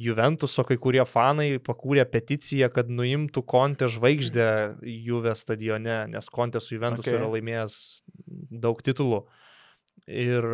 [0.00, 4.46] Juventuso kai kurie fanai pakūrė peticiją, kad nuimtų Conte žvaigždę
[4.88, 7.18] Juve stadione, nes Conte su Juventusu okay.
[7.18, 7.80] yra laimėjęs
[8.64, 9.26] daug titulų.
[10.08, 10.48] Ir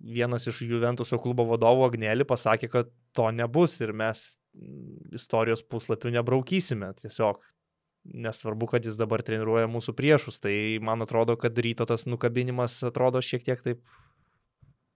[0.00, 4.34] vienas iš Juventuso klubo vadovų Agnelį pasakė, kad to nebus ir mes
[5.16, 6.92] istorijos puslapių nebraukysime.
[7.00, 7.40] Tiesiog
[8.04, 13.20] nesvarbu, kad jis dabar treniruoja mūsų priešus, tai man atrodo, kad ryto tas nukabinimas atrodo
[13.24, 13.82] šiek tiek taip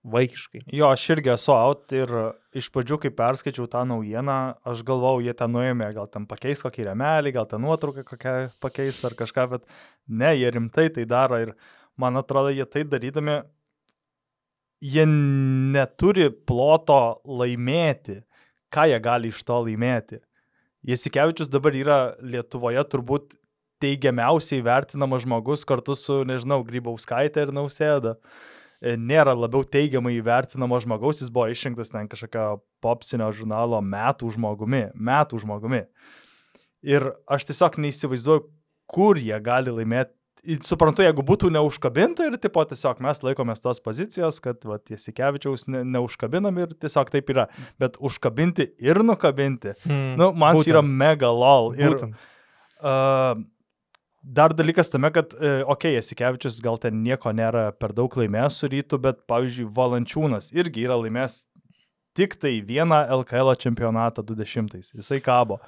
[0.05, 0.67] vaikiškai.
[0.77, 2.11] Jo, aš irgi esu out ir
[2.57, 4.39] iš pradžių, kai perskaičiau tą naujieną,
[4.69, 9.01] aš galvau, jie ten nuėmė, gal ten pakeis kokį remelį, gal ten nuotrauką kokią pakeis
[9.09, 9.69] ar kažką, bet
[10.09, 11.55] ne, jie rimtai tai daro ir
[11.97, 13.41] man atrodo, jie tai darydami
[14.85, 18.21] jie neturi ploto laimėti.
[18.75, 20.21] Ką jie gali iš to laimėti?
[20.85, 23.39] Jasikevičius dabar yra Lietuvoje turbūt
[23.85, 28.19] teigiamiausiai vertinamas žmogus kartu su, nežinau, Grybauskaitė ir Nausėda.
[28.85, 34.87] E, nėra labiau teigiamai vertinamo žmogaus, jis buvo išrinktas ten kažkokio popsinio žurnalo metų žmogumi,
[34.93, 35.85] metų žmogumi.
[36.85, 38.45] Ir aš tiesiog neįsivaizduoju,
[38.91, 40.13] kur jie gali laimėti
[40.67, 45.85] suprantu, jeigu būtų neužkabinta ir tipo tiesiog mes laikomės tos pozicijos, kad va, Tiesikevičiaus ne,
[45.97, 47.49] neužkabinam ir tiesiog taip yra.
[47.81, 50.69] Bet užkabinti ir nukabinti, hmm, nu, man būtent.
[50.69, 51.73] čia yra mega lol.
[51.79, 51.97] Ir,
[52.85, 53.33] uh,
[54.25, 58.61] dar dalykas tame, kad, uh, okei, okay, Jasikevičius gal ten nieko nėra per daug laimėjęs
[58.61, 61.43] su rytu, bet, pavyzdžiui, Valančiūnas irgi yra laimėjęs
[62.15, 64.93] tik tai vieną LKL čempionatą 20-ais.
[64.95, 65.59] Jisai kabo.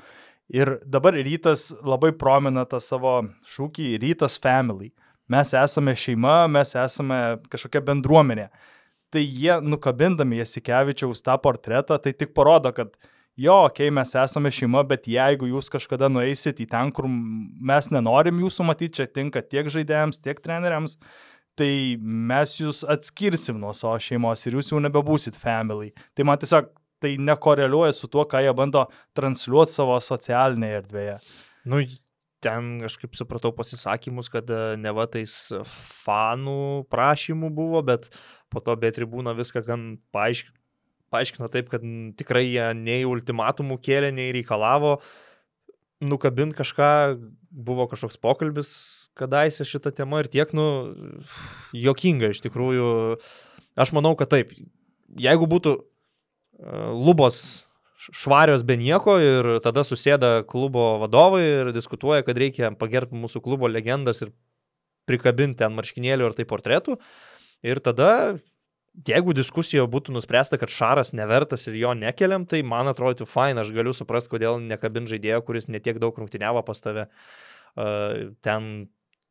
[0.53, 3.19] Ir dabar rytas labai promina tą savo
[3.51, 4.93] šūkį rytas family.
[5.27, 7.19] Mes esame šeima, mes esame
[7.51, 8.47] kažkokia bendruomenė.
[9.11, 12.95] Tai jie nukabindami Jasikevičiaus tą portretą, tai tik parodo, kad
[13.35, 17.91] jo, okei, okay, mes esame šeima, bet jeigu jūs kažkada nueisit į ten, kur mes
[17.91, 20.95] nenorim jūsų matyti, čia tinka tiek žaidėjams, tiek treneriams,
[21.59, 21.71] tai
[22.01, 25.91] mes jūs atskirsim nuo savo šeimos ir jūs jau nebebūsit family.
[26.15, 26.71] Tai man tiesiog
[27.03, 28.87] tai nekoreliuoja su tuo, ką jie bando
[29.17, 31.17] transliuoti savo socialinėje erdvėje.
[31.69, 31.81] Nu,
[32.45, 35.35] ten aš kaip supratau pasisakymus, kad e, ne va tais
[36.05, 38.11] fanų prašymų buvo, bet
[38.53, 40.57] po to be tribūno viską gan paaiškino,
[41.13, 41.85] paaiškino taip, kad
[42.19, 44.99] tikrai jie nei ultimatumų kėlė, nei reikalavo
[46.05, 46.91] nukabinti kažką,
[47.51, 48.71] buvo kažkoks pokalbis
[49.17, 50.67] kadaise šitą temą ir tiek, nu,
[51.73, 52.89] jokinga iš tikrųjų.
[53.81, 54.53] Aš manau, kad taip,
[55.21, 55.79] jeigu būtų
[56.57, 63.43] lubos švarios be nieko ir tada susėda klubo vadovai ir diskutuoja, kad reikia pagerbti mūsų
[63.45, 64.33] klubo legendas ir
[65.11, 66.97] prikabinti ant marškinėlių ar tai portretų.
[67.67, 68.37] Ir tada,
[69.09, 73.73] jeigu diskusijoje būtų nuspręsta, kad Šaras nevertas ir jo nekeliam, tai man atrodytų fain, aš
[73.75, 77.09] galiu suprasti, kodėl nekabin žaidėjo, kuris netiek daug rungtyniavo pas tave.
[77.77, 78.71] Ten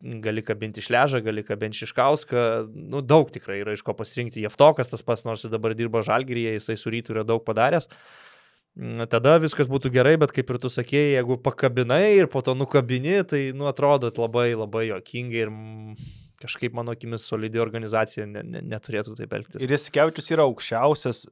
[0.01, 2.43] gali kabinti šležą, gali kabinti šiškauską,
[2.91, 4.43] nu daug tikrai yra iš ko pasirinkti.
[4.43, 7.89] Jeftokas tas pats, nors dabar dirba žalgyryje, jisai su rytų yra daug padaręs.
[8.75, 12.57] Mm, tada viskas būtų gerai, bet kaip ir tu sakėjai, jeigu pakabinai ir po to
[12.57, 15.53] nukabini, tai, nu, atrodo labai labai jokingai ir
[16.43, 19.63] kažkaip mano akimis solidi organizacija ne, ne, neturėtų taip elgtis.
[19.63, 21.23] Ir Jasikevičius yra aukščiausias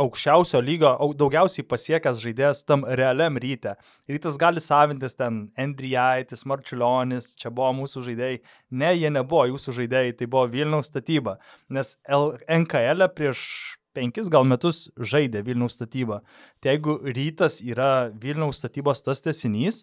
[0.00, 3.74] aukščiausio lygio, daugiausiai pasiekęs žaidėjas tam realiam ryte.
[4.10, 8.40] Rytas gali savintis ten Endrijaitis, Marčiulionis, čia buvo mūsų žaidėjai.
[8.70, 11.36] Ne, jie nebuvo jūsų žaidėjai, tai buvo Vilniaus statyba.
[11.72, 13.44] Nes NKL e prieš
[13.92, 16.22] penkis gal metus žaidė Vilniaus statybą.
[16.60, 19.82] Tai jeigu rytas yra Vilniaus statybos tas tesinys,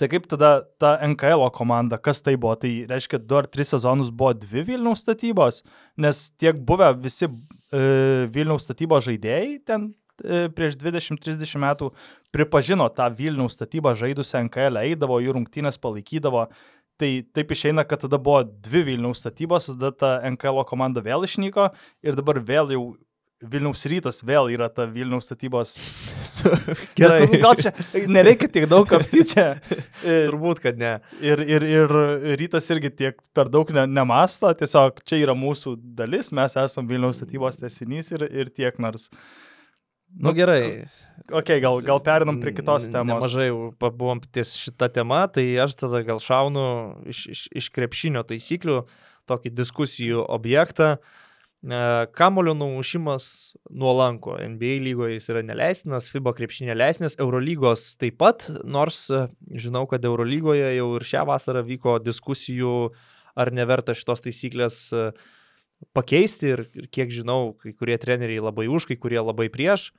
[0.00, 2.54] Tai kaip tada ta NKL komanda, kas tai buvo?
[2.60, 5.60] Tai reiškia, du ar tris sezonus buvo dvi Vilniaus statybos,
[6.00, 7.82] nes tiek buvę visi e,
[8.32, 9.90] Vilniaus statybos žaidėjai ten
[10.24, 11.90] e, prieš 20-30 metų
[12.32, 16.48] pripažino tą Vilniaus statybą žaidusią NKL, eidavo jų rungtynės, palaikydavo.
[17.00, 21.68] Tai taip išeina, kad tada buvo dvi Vilniaus statybos, tada ta NKL komanda vėl išnyko
[22.04, 22.84] ir dabar vėl jau
[23.42, 25.74] Vilniaus rytas vėl yra ta Vilniaus statybos.
[26.98, 27.24] Gerai.
[27.26, 27.72] Nes, gal čia
[28.10, 29.46] nereikia tiek daug kapstyti čia.
[30.04, 30.92] Turbūt, kad ne.
[31.24, 31.94] Ir, ir, ir
[32.38, 37.18] rytas irgi tiek per daug ne, nemasta, tiesiog čia yra mūsų dalis, mes esame Vilniaus
[37.18, 39.08] statybos tesinys ir, ir tiek nors.
[40.12, 40.60] Nu, nu gerai.
[41.32, 43.24] Ok, gal, gal perinam prie kitos temos.
[43.24, 43.48] Mažai
[43.80, 46.66] pabuvom ties šitą temą, tai aš tada gal šaunu
[47.10, 48.82] iš, iš, iš krepšinio taisyklių
[49.30, 50.94] tokį diskusijų objektą.
[50.98, 51.20] E,
[52.18, 54.34] kamulio numušimas nuo lanko.
[54.54, 59.28] NBA lygoje jis yra neleistinas, FIBA krepšinė leisnės, Eurolygos taip pat, nors e,
[59.62, 62.90] žinau, kad Eurolygoje jau ir šią vasarą vyko diskusijų,
[63.38, 65.14] ar neverta šitos taisyklės uh,
[65.90, 69.90] pakeisti ir, ir kiek žinau, kai kurie treneriai labai už, kai kurie labai prieš.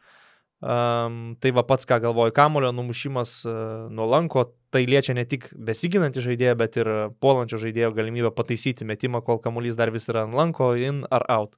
[0.63, 3.55] Um, tai va pats, ką galvoju, kamulio numušimas uh,
[3.91, 6.89] nuo lanko, tai liečia ne tik besiginantį žaidėją, bet ir
[7.19, 11.57] puolančio žaidėjo galimybę pataisyti metimą, kol kamuolys dar vis yra ant lanko, in ar out.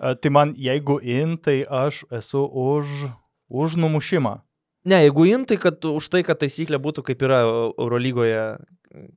[0.00, 2.94] Uh, tai man, jeigu in, tai aš esu už,
[3.52, 4.38] už numušimą.
[4.88, 8.44] Ne, jeigu in, tai kad už tai, kad taisyklė būtų kaip yra Eurolygoje,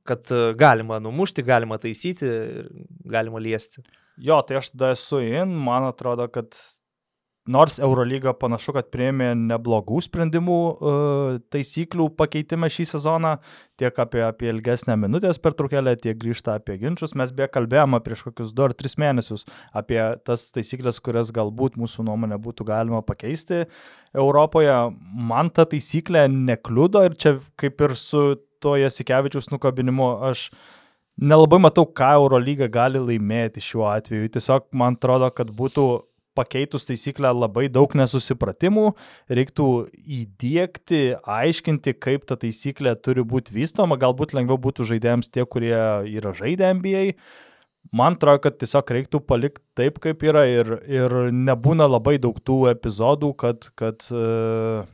[0.04, 2.68] kad galima numušti, galima taisyti ir
[3.08, 3.84] galima liesti.
[4.20, 6.56] Jo, tai aš tada esu in, man atrodo, kad
[7.48, 13.34] nors Eurolyga panašu, kad prieimė neblogų sprendimų uh, taisyklių pakeitime šį sezoną,
[13.80, 17.16] tiek apie, apie ilgesnę minutės pertraukėlę, tiek grįžta apie ginčius.
[17.18, 19.46] Mes beje kalbėjome prieš kokius 2 ar 3 mėnesius
[19.76, 23.64] apie tas taisyklės, kurias galbūt mūsų nuomonė būtų galima pakeisti
[24.16, 24.74] Europoje.
[25.32, 28.26] Man ta taisyklė nekliudo ir čia kaip ir su
[28.62, 30.48] to Jasikevičius nukabinimu aš
[31.18, 34.30] nelabai matau, ką Eurolyga gali laimėti šiuo atveju.
[34.34, 35.86] Tiesiog man atrodo, kad būtų
[36.38, 38.86] pakeitus taisyklę labai daug nesusipratimų,
[39.40, 39.68] reiktų
[40.20, 45.74] įdėkti, aiškinti, kaip ta taisyklė turi būti vystoma, galbūt lengviau būtų žaidėjams tie, kurie
[46.14, 47.04] yra žaidę NBA.
[47.94, 52.66] Man atrodo, kad tiesiog reiktų palikti taip, kaip yra ir, ir nebūna labai daug tų
[52.74, 54.84] epizodų, kad, kad uh,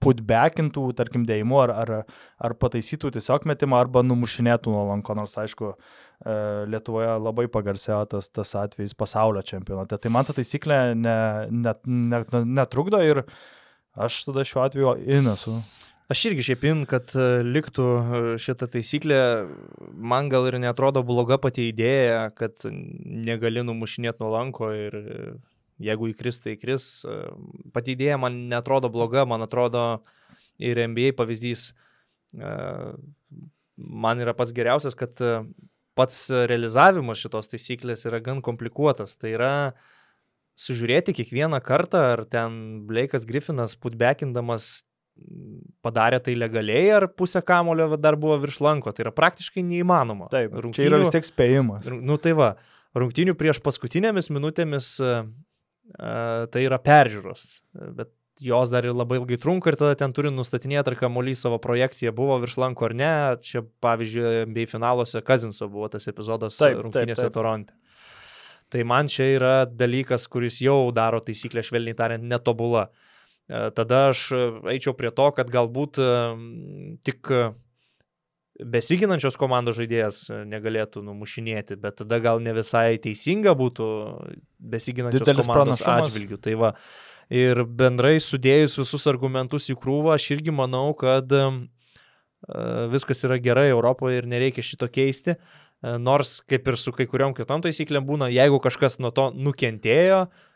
[0.00, 1.92] putbekintų, tarkim, dėjimu, ar, ar,
[2.40, 8.28] ar pataisytų tiesiog metimą, arba numušinėtų nuo lanko, nors aišku, e, Lietuvoje labai pagarsėjo tas,
[8.28, 9.96] tas atvejis pasaulio čempionate.
[9.96, 11.16] Tai man ta taisyklė ne,
[11.48, 13.22] ne, ne, ne, netrukdo ir
[13.96, 15.60] aš tada šiuo atveju inesu.
[16.10, 19.20] Aš irgi šiaip in, kad e, liktų e, šitą taisyklę,
[19.94, 24.98] man gal ir netrodo bloga pati idėja, kad negali numušinėti nuo lanko ir
[25.80, 26.88] jeigu įkris, tai įkris.
[27.72, 30.02] Pati idėja man netrodo bloga, man atrodo
[30.60, 31.70] ir NBA pavyzdys
[32.36, 32.52] e,
[33.80, 35.40] man yra pats geriausias, kad e,
[36.00, 39.18] pats realizavimas šitos taisyklės yra gan komplikuotas.
[39.20, 39.54] Tai yra
[40.60, 44.80] sužiūrėti kiekvieną kartą, ar ten Blake'as Griffinas putbekindamas
[45.84, 48.92] padarė tai legaliai, ar pusę kamulio dar buvo virš lanko.
[48.96, 50.30] Tai yra praktiškai neįmanoma.
[50.32, 51.90] Taip, rungtynių, čia yra vis tiek spėjimas.
[51.92, 52.54] Nu tai va,
[52.96, 54.94] rungtynių prieš paskutinėmis minutėmis
[56.54, 57.46] tai yra peržiūros,
[57.98, 61.58] bet jos dar ir labai ilgai trunka ir tada ten turi nustatinėti, ar kamuolys savo
[61.62, 63.12] projekciją buvo virš lanko ar ne.
[63.44, 67.36] Čia pavyzdžiui, bei finaluose Kazinso buvo tas epizodas taip, rungtynėse taip, taip.
[67.36, 67.76] Toronte.
[68.70, 72.86] Tai man čia yra dalykas, kuris jau daro taisyklę, švelniai tariant, netobula.
[73.50, 74.28] Tada aš
[74.70, 75.98] eičiau prie to, kad galbūt
[77.02, 77.32] tik
[78.66, 83.86] besiginančios komandos žaidėjas e, negalėtų numušinėti, bet tada gal ne visai teisinga būtų
[84.58, 86.40] besiginančios Didelis komandos atžvilgių.
[86.44, 86.72] Tai va,
[87.30, 91.56] ir bendrai sudėjus visus argumentus į krūvą, aš irgi manau, kad uh,
[92.92, 95.36] viskas yra gerai Europoje ir nereikia šito keisti.
[95.80, 100.24] Uh, nors kaip ir su kai kuriuom kitom taisyklėm būna, jeigu kažkas nuo to nukentėjo,
[100.26, 100.46] uh,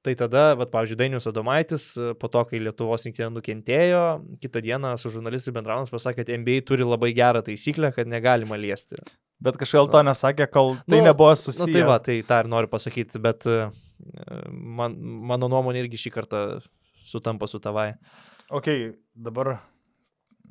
[0.00, 1.84] Tai tada, vat, pavyzdžiui, Dainius Adomaitis,
[2.16, 4.04] po to, kai Lietuvos rinktinė nukentėjo,
[4.40, 8.96] kitą dieną su žurnalistai bendravimas pasakė, kad NBA turi labai gerą taisyklę, kad negalima liesti.
[9.44, 11.66] Bet kažkaip to nesakė, kol tai nu, nebuvo susiję.
[11.66, 13.58] Nu, tai va, tai tą ir noriu pasakyti, bet e,
[14.50, 14.96] man,
[15.30, 16.44] mano nuomonė irgi šį kartą
[17.06, 17.92] sutampa su tavai.
[18.50, 18.68] Ok,
[19.14, 19.58] dabar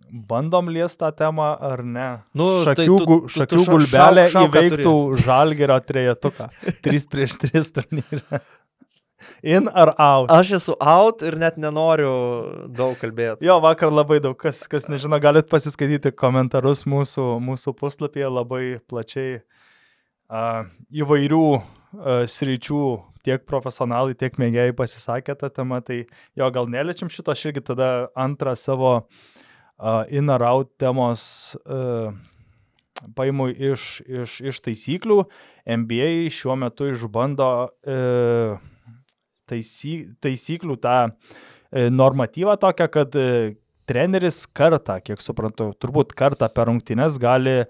[0.10, 2.08] bandom liesti tą temą ar ne?
[2.38, 4.96] Nu, šakių tai tu, tu, šakių tu, tu gulbelė šauk, šauk, įveiktų
[5.28, 6.50] žalgerio trejetuką.
[6.86, 8.42] 3 prieš 3 turnyrą.
[9.44, 10.32] In ar out?
[10.32, 12.12] Aš esu out ir net nenoriu
[12.76, 13.46] daug kalbėti.
[13.48, 19.40] Jo, vakar labai daug, kas, kas nežino, galit pasiskaityti komentarus mūsų, mūsų puslapyje labai plačiai
[19.40, 20.64] uh,
[21.04, 21.64] įvairių uh,
[22.32, 22.84] sričių,
[23.26, 26.04] tiek profesionalai, tiek mėgėjai pasisakė tą temą, tai
[26.38, 32.12] jo, gal neliečiam šito, aš irgi tada antrą savo uh, in ar out temos uh,
[33.16, 35.24] paimu iš, iš, iš taisyklių.
[35.70, 38.68] NBA šiuo metu išbando uh,
[39.50, 43.56] taisy, taisyklių tą e, normatyvą tokią, kad e,
[43.90, 47.66] treneris kartą, kiek suprantu, turbūt kartą per rungtynes gali e,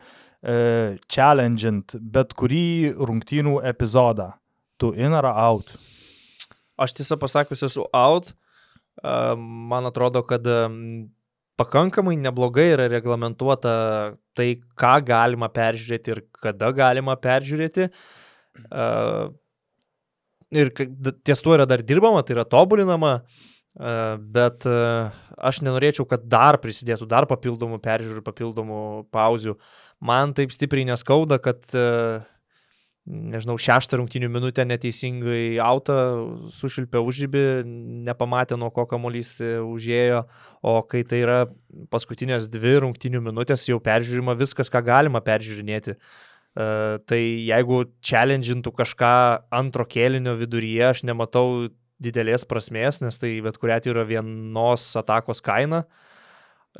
[1.07, 4.33] challenge'int bet kurį rungtynų epizodą.
[4.79, 5.73] Tu in ar out?
[6.79, 8.33] Aš tiesą pasakius esu out.
[9.03, 10.45] Man atrodo, kad
[11.59, 13.73] pakankamai neblogai yra reglamentuota
[14.35, 17.89] tai, ką galima peržiūrėti ir kada galima peržiūrėti.
[20.49, 20.71] Ir
[21.27, 23.13] ties tuo yra dar dirbama, tai yra tobulinama,
[24.35, 29.59] bet aš nenorėčiau, kad dar prisidėtų dar papildomų peržiūrų, papildomų pauzių.
[29.99, 31.63] Man taip stipriai neskauda, kad
[33.09, 35.95] nežinau, šeštą rungtinių minutę neteisingai auto
[36.53, 37.43] sušilpė užžybį,
[38.07, 40.23] nepamatė nuo ko kamuolys e, užėjo,
[40.61, 41.39] o kai tai yra
[41.93, 45.97] paskutinės dvi rungtinių minutės, jau peržiūrima viskas, ką galima peržiūrinėti.
[45.97, 49.11] Uh, tai jeigu challengintų kažką
[49.53, 51.69] antro kėlinio viduryje, aš nematau
[52.01, 55.83] didelės prasmės, nes tai bet kuria atveju yra vienos atakos kaina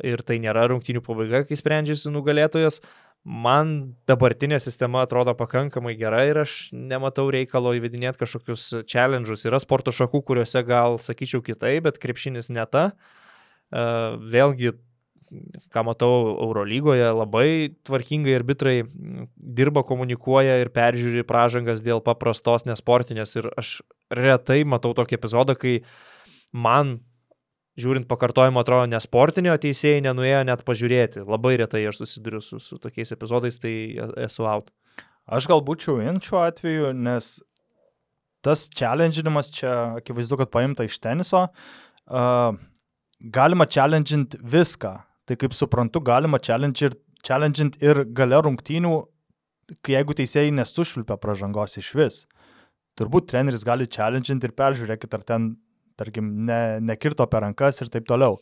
[0.04, 2.80] ir tai nėra rungtinių pabaiga, kai sprendžiasi nugalėtojas.
[2.82, 9.44] Uh, man dabartinė sistema atrodo pakankamai gera ir aš nematau reikalo įvedinėti kažkokius challenge'us.
[9.48, 12.90] Yra sporto šakų, kuriuose gal sakyčiau kitaip, bet krepšinis ne ta.
[13.70, 13.82] E,
[14.32, 14.72] vėlgi,
[15.70, 17.50] ką matau Eurolygoje, labai
[17.86, 18.78] tvarkingai arbitrai
[19.36, 23.36] dirba, komunikuoja ir peržiūri pražangas dėl paprastos nesportinės.
[23.36, 23.76] Ir aš
[24.10, 25.80] retai matau tokį epizodą, kai
[26.56, 26.98] man
[27.78, 31.24] žiūrint pakartojimo, atrodo, nesportinio teisėjai nenuėjo net pažiūrėti.
[31.28, 33.74] Labai retai aš susiduriu su, su tokiais epizodais, tai
[34.26, 34.72] esu out.
[35.30, 37.36] Aš gal būčiau in šiuo atveju, nes
[38.44, 41.46] tas challenginimas čia akivaizdu, kad paimta iš teniso.
[42.10, 42.56] Uh,
[43.20, 44.96] galima challengint viską.
[45.28, 48.94] Tai kaip suprantu, galima challengint, challengint ir gale rungtynių,
[49.86, 52.22] jeigu teisėjai nesušvilpia pražangos iš vis.
[52.98, 55.52] Turbūt treneris gali challengint ir peržiūrėkit, ar ten
[56.00, 58.40] tarkim, ne, nekirto per rankas ir taip toliau.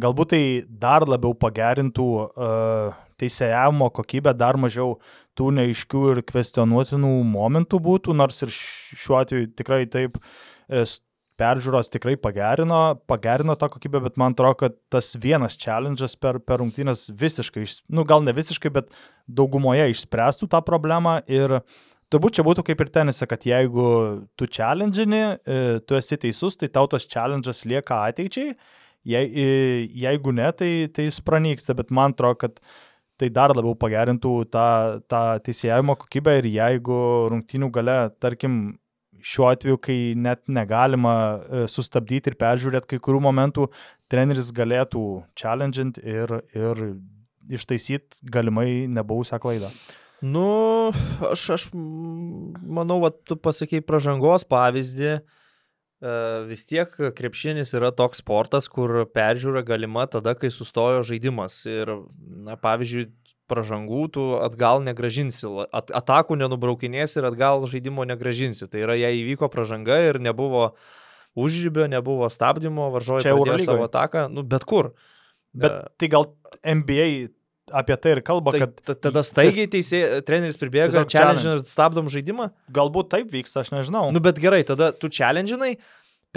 [0.00, 5.00] Galbūt tai dar labiau pagerintų uh, teisėjavimo kokybę, dar mažiau
[5.38, 10.20] tų neiškių ir kvestionuotinų momentų būtų, nors ir šiuo atveju tikrai taip
[11.40, 16.60] peržiūros tikrai pagerino, pagerino tą kokybę, bet man atrodo, kad tas vienas challenge'as per, per
[16.60, 17.64] rungtynės visiškai,
[17.96, 18.92] nu gal ne visiškai, bet
[19.26, 21.80] daugumoje išspręstų tą problemą ir uh,
[22.10, 23.86] Turbūt čia būtų kaip ir tenise, kad jeigu
[24.38, 28.54] tu challenge'ini, e, tu esi teisus, tai tau tas challenge'as lieka ateičiai,
[29.00, 29.20] Je,
[29.96, 32.58] jeigu ne, tai, tai jis pranyksta, bet man atrodo, kad
[33.20, 34.66] tai dar labiau pagerintų tą,
[35.08, 36.98] tą teisėjavimo kokybę ir jeigu
[37.32, 38.60] rungtynių gale, tarkim,
[39.20, 43.66] šiuo atveju, kai net negalima e, sustabdyti ir peržiūrėti kai kurių momentų,
[44.12, 45.02] treneris galėtų
[45.36, 46.84] challenge'int ir, ir
[47.52, 49.72] ištaisyti galimai nebuvusią klaidą.
[50.20, 50.92] Nu,
[51.30, 55.12] aš, aš manau, va, tu pasakai pražangos pavyzdį.
[55.16, 56.12] E,
[56.48, 61.62] vis tiek krepšinis yra toks sportas, kur peržiūra galima tada, kai sustojo žaidimas.
[61.68, 61.94] Ir,
[62.44, 63.08] na, pavyzdžiui,
[63.50, 68.68] pražangų tu atgal negražinsi, at, atakų nenubraukinėsi ir atgal žaidimo negražinsi.
[68.70, 70.70] Tai yra, jei įvyko pražanga ir nebuvo
[71.38, 74.92] užrybio, nebuvo stabdymo, varžovai pradėjo savo ataką, nu, bet kur.
[75.56, 76.28] Bet uh, tai gal
[76.62, 77.30] NBA
[77.72, 78.94] apie tai ir kalba, tai, kad...
[79.06, 82.50] Tada staigiai teisė, treneris pribėga, challenge ir stabdom žaidimą?
[82.74, 84.08] Galbūt taip vyksta, aš nežinau.
[84.14, 85.76] Nu bet gerai, tada tu challenge'inai,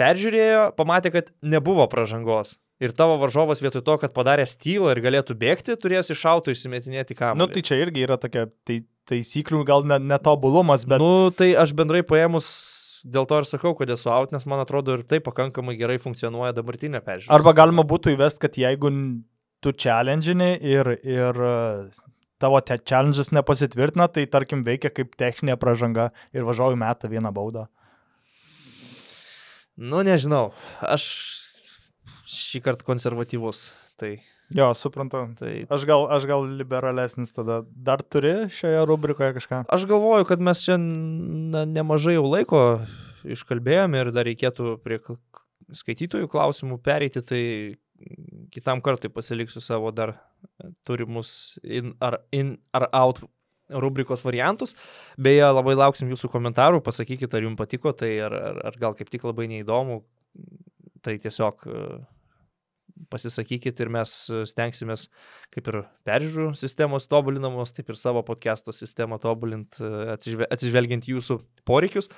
[0.00, 2.58] peržiūrėjo, pamatė, kad nebuvo pražangos.
[2.82, 7.14] Ir tavo varžovas vietoj to, kad padarė stylą ir galėtų bėgti, turės iš auto įsimetinėti
[7.14, 7.38] kamerą.
[7.38, 11.04] Nu, tai čia irgi yra tokia tai, taisyklių gal netobulumas, ne bet...
[11.04, 12.48] Nu, tai aš bendrai paėmus
[13.04, 16.54] dėl to ir sakau, kad esu out, nes man atrodo ir tai pakankamai gerai funkcionuoja
[16.56, 17.36] dabartinė peržiūra.
[17.36, 18.90] Arba galima būtų įvest, kad jeigu
[19.64, 21.40] tu challenge'ini ir, ir
[22.42, 27.66] tavo challenge'as nepasitvirtina, tai tarkim veikia kaip techninė pražanga ir važiuoju metą vieną baudą.
[29.74, 30.52] Nu, nežinau,
[30.86, 31.08] aš
[32.30, 33.72] šį kartą konservatyvus.
[33.98, 34.12] Tai...
[34.54, 35.24] Jo, suprantu.
[35.38, 35.52] Tai...
[35.72, 37.62] Aš, gal, aš gal liberalesnis tada.
[37.66, 39.64] Dar turi šioje rubrikoje kažką?
[39.72, 42.60] Aš galvoju, kad mes čia na, nemažai jau laiko
[43.24, 45.00] iškalbėjome ir dar reikėtų prie
[45.74, 47.42] skaitytojų klausimų pereiti, tai
[48.54, 50.14] kitam kartui pasiliksiu savo dar
[50.86, 53.22] turimus in ar, in ar out
[53.70, 54.74] rubrikos variantus.
[55.16, 59.12] Beje, labai lauksim jūsų komentarų, pasakykit, ar jums patiko tai, ar, ar, ar gal kaip
[59.12, 60.02] tik labai neįdomu.
[61.04, 61.84] Tai tiesiog e,
[63.12, 64.12] pasisakykit ir mes
[64.50, 65.08] stengsimės
[65.54, 70.18] kaip ir peržiūrų sistemos tobulinamos, taip ir savo podcast'o sistemą tobulint, e,
[70.50, 72.10] atsižvelgiant jūsų poreikius.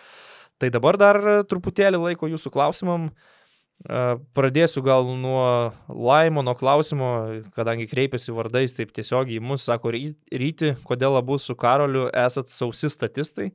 [0.57, 3.11] Tai dabar dar truputėlį laiko jūsų klausimam.
[3.11, 3.36] Uh,
[3.85, 7.11] Pradėsiu gal nuo Laimono klausimo,
[7.55, 12.89] kadangi kreipiasi vardais taip tiesiogiai į mus, sako ryti, kodėl abu su Karoliu esat sausi
[12.91, 13.51] statistai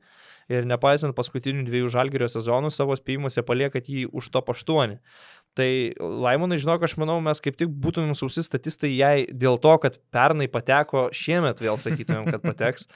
[0.52, 4.96] ir nepaisant paskutinių dviejų žalgerio sezonų savo spėjimuose paliekat jį už top 8.
[5.58, 5.68] Tai
[5.98, 10.48] Laimonai, žinok, aš manau, mes kaip tik būtumėm sausi statistai jai dėl to, kad pernai
[10.48, 12.88] pateko, šiemet vėl sakytumėm, kad pateks.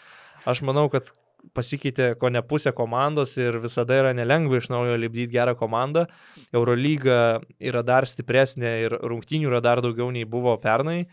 [0.49, 1.11] Aš manau, kad
[1.55, 6.07] pasikeitė ko ne pusė komandos ir visada yra nelengva iš naujo lipdyti gerą komandą.
[6.55, 11.05] Eurolyga yra dar stipresnė ir rungtynių yra dar daugiau nei buvo pernai.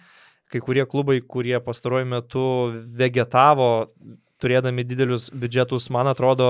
[0.51, 2.45] Kai kurie klubai, kurie pastaruoju metu
[2.97, 3.89] vegetavo,
[4.43, 6.49] turėdami didelius biudžetus, man atrodo,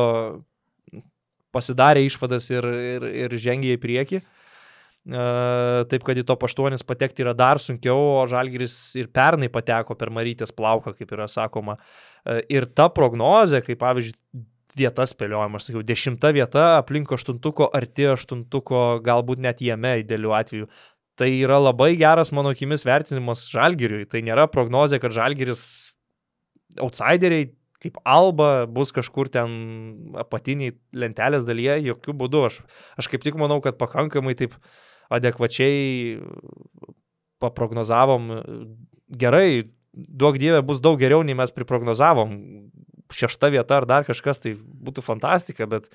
[1.54, 4.22] pasidarė išvadas ir, ir, ir žengė į priekį.
[5.04, 10.12] Taip, kad į to paštuonis patekti yra dar sunkiau, o Žalgiris ir pernai pateko per
[10.16, 11.76] Marytės plauką, kaip yra sakoma.
[12.48, 14.16] Ir ta prognozė, kaip pavyzdžiui,
[14.74, 20.70] vieta spėliojama, aš sakiau, dešimta vieta, aplink aštuntuko, arti aštuntuko, galbūt net jame idealiu atveju.
[21.20, 24.08] Tai yra labai geras mano akimis vertinimas Žalgiriui.
[24.10, 25.66] Tai nėra prognozė, kad Žalgiris
[26.82, 27.52] outsideriai
[27.84, 29.52] kaip Alba bus kažkur ten
[30.18, 32.48] apatiniai lentelės dalyje, jokių būdų.
[32.48, 32.62] Aš,
[32.98, 34.72] aš kaip tik manau, kad pakankamai taip uh,
[35.14, 36.18] adekvačiai
[37.44, 38.30] paprognozavom
[39.20, 42.36] gerai, duok dievė, bus daug geriau, nei mes priprognozavom.
[43.14, 45.90] Šešta vieta ar dar kažkas, tai būtų fantastika, bet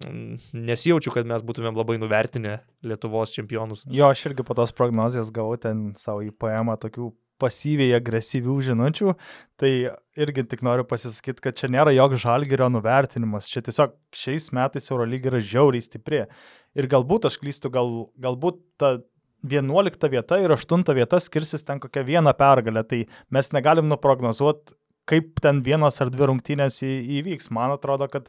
[0.00, 0.38] mm,
[0.70, 3.84] nesijaučiu, kad mes būtumėm labai nuvertinę Lietuvos čempionus.
[3.92, 7.10] Jo, aš irgi po tos prognozijos gavau ten savo įpajamą tokių
[7.40, 9.14] pasyviai agresyvių žinučių,
[9.60, 9.72] tai
[10.20, 15.32] irgi tik noriu pasisakyti, kad čia nėra joks žalgerio nuvertinimas, čia tiesiog šiais metais Eurolyga
[15.32, 16.26] yra žiauriai stipri.
[16.78, 18.98] Ir galbūt aš klystu, gal, galbūt ta
[19.46, 24.76] 11 vieta ir 8 vieta skirsis ten kokią vieną pergalę, tai mes negalim nuprognozuoti,
[25.08, 27.50] kaip ten vienos ar dvi rungtynės į, įvyks.
[27.54, 28.28] Man atrodo, kad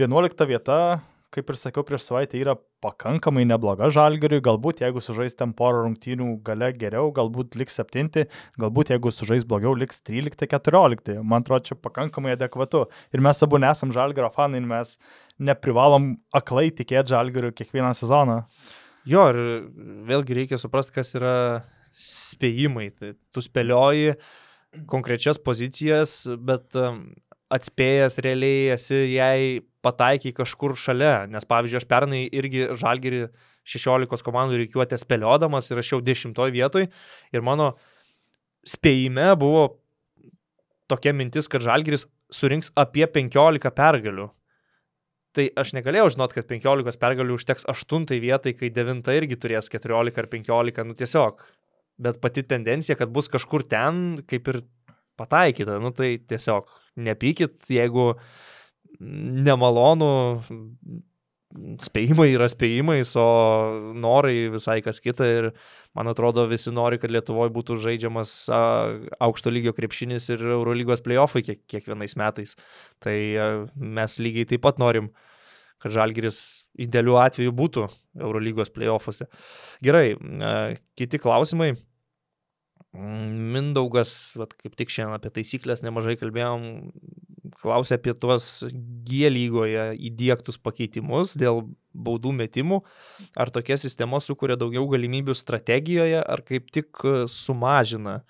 [0.00, 1.00] 11 vieta
[1.34, 6.32] kaip ir sakiau prieš savaitę, yra pakankamai nebloga žalgeriui, galbūt jeigu sužais ten porą rungtynių
[6.46, 8.26] gale geriau, galbūt liks 7,
[8.60, 11.20] galbūt jeigu sužais blogiau, liks 13-14.
[11.22, 12.86] Man atrodo, čia pakankamai adekvatu.
[13.14, 14.96] Ir mes abu nesam žalgerio fanai, mes
[15.38, 18.42] neprivalom aklai tikėti žalgeriu kiekvieną sezoną.
[19.08, 19.40] Jo, ir
[20.10, 21.34] vėlgi reikia suprasti, kas yra
[21.96, 22.90] spėjimai.
[22.98, 24.16] Tai tu spėlioji
[24.90, 27.06] konkrečias pozicijas, bet um,
[27.50, 33.22] atspėjęs realiai esi jai pataikiai kažkur šalia, nes pavyzdžiui, aš pernai irgi žalgerį
[33.68, 37.74] 16 komandų reikiuotę spėliodamas ir aš jau 10 vietoj ir mano
[38.66, 39.80] spėjime buvo
[40.90, 44.28] tokia mintis, kad žalgeris surinks apie 15 pergalių.
[45.36, 50.18] Tai aš negalėjau žinot, kad 15 pergalių užteks 8 vietai, kai 9 irgi turės 14
[50.18, 51.44] ar 15, nu tiesiog.
[52.00, 54.62] Bet pati tendencija, kad bus kažkur ten, kaip ir
[55.20, 56.66] pataikyta, nu tai tiesiog
[57.06, 58.14] nepykit, jeigu
[59.00, 60.10] nemalonu,
[61.82, 63.26] spėjimai yra spėjimais, o
[63.98, 65.48] norai visai kas kita ir
[65.98, 71.64] man atrodo visi nori, kad Lietuvoje būtų žaidžiamas aukšto lygio krepšinis ir Eurolygos playoffai kiek,
[71.66, 72.54] kiekvienais metais.
[73.02, 73.16] Tai
[73.74, 75.10] mes lygiai taip pat norim
[75.80, 77.86] kad Žalgiris idealiu atveju būtų
[78.20, 79.26] Eurolygos playoffuose.
[79.84, 80.12] Gerai,
[80.98, 81.72] kiti klausimai.
[82.90, 86.64] Mindaugas, vat, kaip tik šiandien apie taisyklės nemažai kalbėjom,
[87.60, 88.64] klausė apie tuos
[89.06, 92.82] G lygoje įdėktus pakeitimus dėl baudų metimų.
[93.34, 98.20] Ar tokia sistema sukuria daugiau galimybių strategijoje, ar kaip tik sumažina?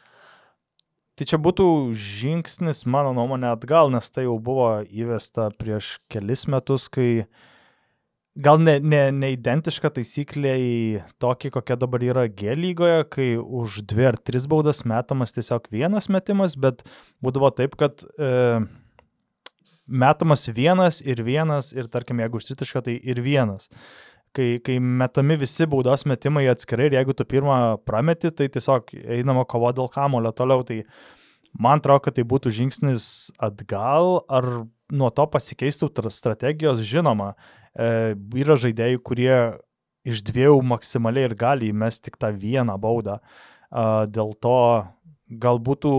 [1.20, 6.86] Tai čia būtų žingsnis, mano nuomonė, atgal, nes tai jau buvo įvesta prieš kelis metus,
[6.88, 7.26] kai
[8.40, 10.78] gal ne, ne, ne identiška taisyklė į
[11.20, 16.08] tokį, kokia dabar yra G lygoje, kai už dvi ar tris baudas metamas tiesiog vienas
[16.08, 16.86] metimas, bet
[17.20, 18.32] būdavo taip, kad e,
[19.90, 23.68] metamas vienas ir vienas ir tarkim, jeigu užsitiška, tai ir vienas.
[24.36, 29.42] Kai, kai metami visi baudos metimai atskirai ir jeigu tu pirmą prameti, tai tiesiog einama
[29.50, 30.62] kova dėl kamulio toliau.
[30.66, 30.84] Tai
[31.58, 33.08] man atrodo, kad tai būtų žingsnis
[33.42, 34.46] atgal, ar
[34.90, 37.32] nuo to pasikeistų strategijos, žinoma,
[37.74, 39.34] e, yra žaidėjai, kurie
[40.06, 43.18] iš dviejų maksimaliai ir gali įmesti tik tą vieną baudą.
[43.18, 44.86] E, dėl to
[45.30, 45.90] galbūt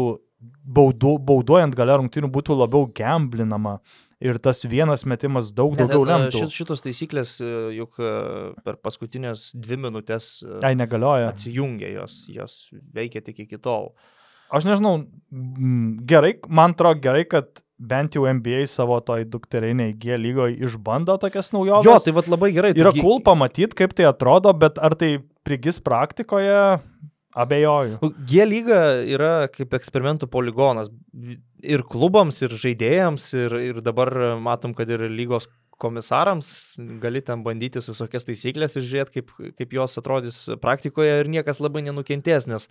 [0.41, 3.79] baudu, bauduojant gale rungtynių būtų labiau gamblinama
[4.21, 6.43] ir tas vienas metimas daug daugiau lemtų.
[6.43, 8.13] Šit, šitos taisyklės e, juk e,
[8.65, 11.31] per paskutinės dvi minutės e, Ai, negalioja.
[11.33, 12.57] atsijungia, jos, jos
[12.93, 13.91] veikia tik iki tol.
[14.51, 14.97] Aš nežinau,
[16.07, 21.49] gerai, man atrodo gerai, kad bent jau NBA savo toj dukteriniai G lygoje išbando tokias
[21.55, 21.87] naujoves.
[21.87, 22.73] Jo, tai vad labai gerai.
[22.77, 25.15] Yra cool pamatyti, kaip tai atrodo, bet ar tai
[25.47, 26.59] prigis praktikoje,
[27.33, 27.99] abejoju.
[28.01, 30.91] Nu, G lyga yra kaip eksperimentų poligonas
[31.61, 35.47] ir klubams, ir žaidėjams, ir, ir dabar matom, kad ir lygos
[35.81, 36.51] komisarams
[37.01, 41.81] gali ten bandyti visokias taisyklės ir žiūrėti, kaip, kaip jos atrodys praktikoje ir niekas labai
[41.87, 42.67] nenukentės, nes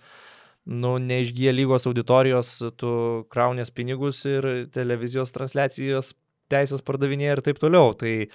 [0.66, 2.92] nu, neišgyja lygos auditorijos, tu
[3.32, 6.14] kraunės pinigus ir televizijos transliacijas
[6.50, 7.94] teisės pardavinėja ir taip toliau.
[7.98, 8.28] Tai e,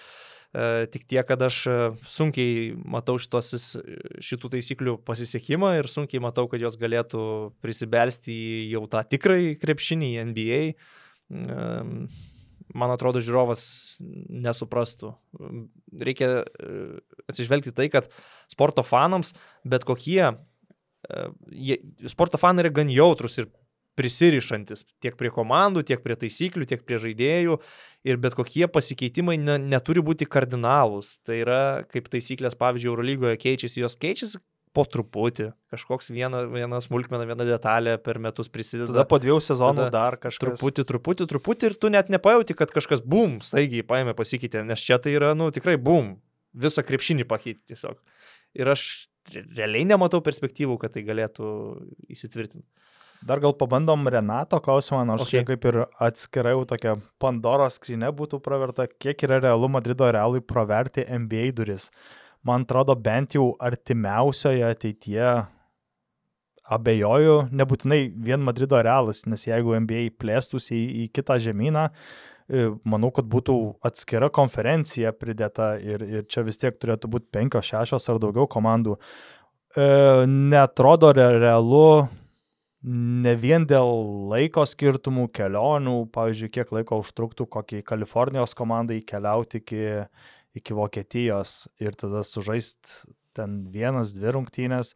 [0.92, 1.78] tik tiek, kad aš e,
[2.08, 3.76] sunkiai matau šitos,
[4.24, 7.24] šitų taisyklių pasisekimą ir sunkiai matau, kad jos galėtų
[7.66, 10.62] prisibelsti į jau tą tikrai krepšinį, į NBA.
[10.70, 11.68] E,
[12.76, 13.66] man atrodo, žiūrovas
[14.00, 15.14] nesuprastų.
[16.08, 16.72] Reikia e,
[17.32, 18.08] atsižvelgti tai, kad
[18.52, 19.34] sporto fanams
[19.68, 21.80] bet kokie, e, jie,
[22.12, 23.52] sporto fanai yra gan jautrus ir
[24.00, 27.60] prisirišantis tiek prie komandų, tiek prie taisyklių, tiek prie žaidėjų
[28.06, 31.20] ir bet kokie pasikeitimai ne, neturi būti kardinalūs.
[31.26, 34.42] Tai yra, kaip taisyklės, pavyzdžiui, Eurolygoje keičiasi, jos keičiasi
[34.76, 38.90] po truputį, kažkoks viena, viena smulkmena, viena detalė per metus prisideda.
[38.92, 40.58] Tada po dviejų sezonų dar kažkas.
[40.60, 45.00] Truputį, truputį, truputį ir tu net nepajauti, kad kažkas bum, staigiai paėmė pasikeitė, nes čia
[45.00, 46.18] tai yra, nu, tikrai bum,
[46.52, 48.02] visą krepšinį pakeitė tiesiog.
[48.60, 51.48] Ir aš realiai nematau perspektyvų, kad tai galėtų
[52.12, 52.68] įsitvirtinti.
[53.26, 55.42] Dar gal pabandom Renato klausimą, nors okay.
[55.48, 61.50] kaip ir atskirai tokia Pandoros skrinė būtų praverta, kiek yra realu Madrido realui praverti NBA
[61.58, 61.90] duris.
[62.46, 65.32] Man atrodo, bent jau artimiausioje ateityje
[66.78, 73.10] abejoju, nebūtinai vien Madrido realas, nes jeigu NBA plėstųsi į, į kitą žemyną, e, manau,
[73.14, 73.56] kad būtų
[73.90, 79.00] atskira konferencija pridėta ir, ir čia vis tiek turėtų būti penkios, šešios ar daugiau komandų.
[79.74, 79.90] E,
[80.30, 82.06] netrodo realu
[82.86, 83.90] ne vien dėl
[84.32, 89.84] laiko skirtumų, kelionių, pavyzdžiui, kiek laiko užtruktų kokiai Kalifornijos komandai keliauti iki,
[90.60, 93.06] iki Vokietijos ir tada sužaist
[93.36, 94.94] ten vienas, dvi rungtynės.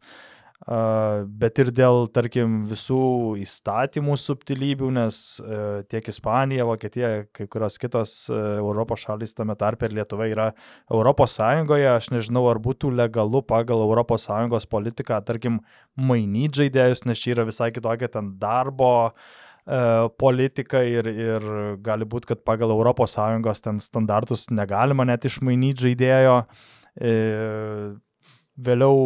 [0.60, 3.00] Bet ir dėl, tarkim, visų
[3.40, 9.88] įstatymų subtilybių, nes e, tiek Ispanija, Vokietija, kai kurios kitos e, Europos šalys tame tarpe
[9.88, 10.50] ir Lietuva yra
[10.92, 15.62] Europos Sąjungoje, aš nežinau, ar būtų legalu pagal Europos Sąjungos politiką, tarkim,
[15.96, 19.10] mainyti žaidėjus, nes čia yra visai kitokia ten darbo e,
[20.20, 21.50] politika ir, ir
[21.80, 26.40] gali būti, kad pagal ES ten standartus negalima net išmainyti žaidėjo.
[28.60, 28.96] Vėliau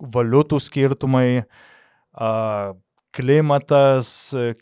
[0.00, 1.44] valiutų skirtumai,
[3.14, 4.08] klimatas,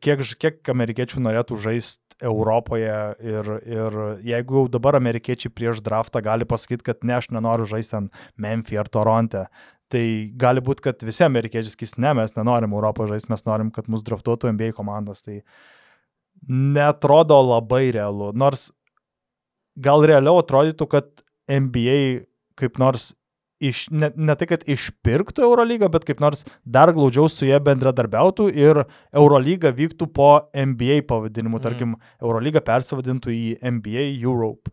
[0.05, 6.47] kiek, kiek amerikiečių norėtų žaisti Europoje ir, ir jeigu jau dabar amerikiečiai prieš draftą gali
[6.47, 9.47] pasakyti, kad ne, aš nenoriu žaisti ant Memphis ar Toronte,
[9.93, 10.05] tai
[10.39, 14.05] gali būti, kad visi amerikiečiai sakys, ne, mes nenorim Europoje žaisti, mes norim, kad mus
[14.07, 15.24] draftuotų NBA komandos.
[15.26, 15.41] Tai
[16.49, 18.30] netrodo labai realu.
[18.37, 18.70] Nors
[19.83, 21.11] gal realiau atrodytų, kad
[21.51, 21.99] NBA
[22.59, 23.12] kaip nors
[23.63, 28.49] iš, ne, ne tai, kad išpirktų Eurolygą, bet kaip nors dar glaudžiau su jie bendradarbiautų
[28.53, 28.83] ir
[29.15, 31.59] Eurolyga vyktų po NBA pavadinimu.
[31.59, 31.65] Mm.
[31.67, 33.45] Tarkim, Eurolyga persivadintų į
[33.75, 34.73] NBA Europe.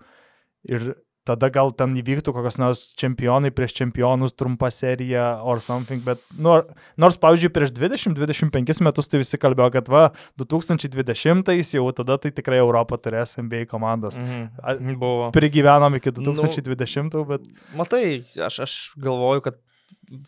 [0.69, 0.91] Ir
[1.29, 6.57] tada gal ten įvyktų kokios nors čempionai prieš čempionus trumpa serija or something, bet nu,
[6.99, 10.03] nors, pavyzdžiui, prieš 20-25 metus tai visi kalbėjo, kad va,
[10.41, 14.17] 2020 jau tada tai tikrai Europą turės NBA komandas.
[14.19, 14.97] Mhm.
[14.99, 15.29] Buvo.
[15.35, 17.45] Prigyvenom iki 2020, nu, bet...
[17.77, 18.19] Matai,
[18.49, 19.59] aš, aš galvoju, kad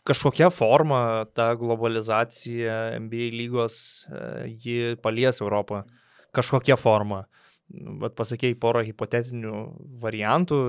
[0.08, 4.24] kažkokia forma ta globalizacija NBA lygos, e,
[4.62, 5.84] ji palies Europą.
[6.36, 7.26] Kažkokia forma
[8.02, 9.62] vat, pasakėjai porą hipotetinių
[10.02, 10.60] variantų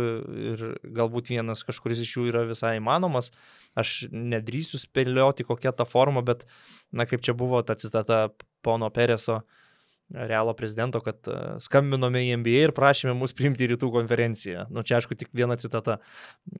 [0.52, 0.64] ir
[0.98, 3.32] galbūt vienas kažkuris iš jų yra visai įmanomas.
[3.78, 6.46] Aš nedrįsiu spėlioti, kokia ta forma, bet,
[6.92, 8.26] na, kaip čia buvo ta citata
[8.62, 9.42] pono Pereso,
[10.12, 14.66] realo prezidento, kad e, skambinome į NBA ir prašėme mus priimti į rytų konferenciją.
[14.72, 15.98] Nu, čia aišku tik viena citata.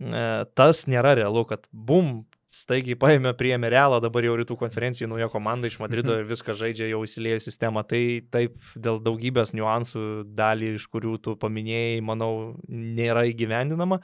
[0.00, 0.22] E,
[0.56, 2.22] tas nėra realu, kad bum,
[2.52, 6.90] staigiai paėmė, priėmė realą, dabar jau rytų konferencijai nauja komanda iš Madrido ir viską žaidžia
[6.90, 7.84] jau įsilėjo sistemą.
[7.88, 8.02] Tai
[8.34, 10.02] taip, dėl daugybės niuansų,
[10.36, 12.32] dalį iš kurių tu paminėjai, manau,
[12.68, 14.02] nėra įgyvendinama.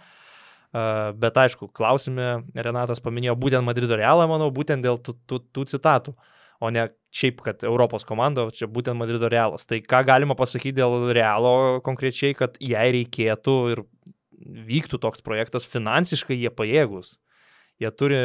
[1.20, 6.16] Bet aišku, klausime, Renatas paminėjo būtent Madrido realą, manau, būtent dėl tų, tų, tų citatų,
[6.64, 9.68] o ne šiaip, kad Europos komanda, čia būtent Madrido realas.
[9.68, 13.86] Tai ką galima pasakyti dėl realo konkrečiai, kad jei reikėtų ir
[14.68, 17.16] vyktų toks projektas, finansiškai jie pajėgus
[17.82, 18.22] jie turi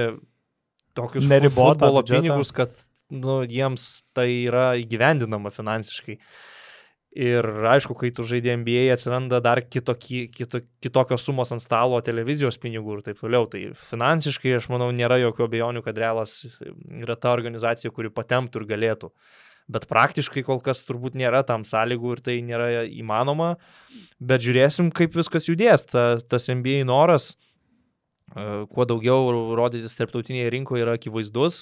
[0.97, 2.73] tokius neribotą pinigus, kad
[3.13, 6.17] nu, jiems tai yra įgyvendinama finansiškai.
[7.13, 12.57] Ir aišku, kai tu žaidži NBA, atsiranda dar kitokie, kito, kitokios sumos ant stalo, televizijos
[12.57, 13.45] pinigų ir taip toliau.
[13.45, 13.61] Tai
[13.91, 19.11] finansiškai, aš manau, nėra jokių abejonių, kad Realas yra ta organizacija, kuri patemtų ir galėtų.
[19.69, 23.53] Bet praktiškai kol kas turbūt nėra tam sąlygų ir tai nėra įmanoma.
[24.17, 25.85] Bet žiūrėsim, kaip viskas judės.
[25.93, 27.35] Ta, tas NBA noras
[28.33, 31.57] kuo daugiau rodytis tarptautinėje rinkoje yra akivaizdus,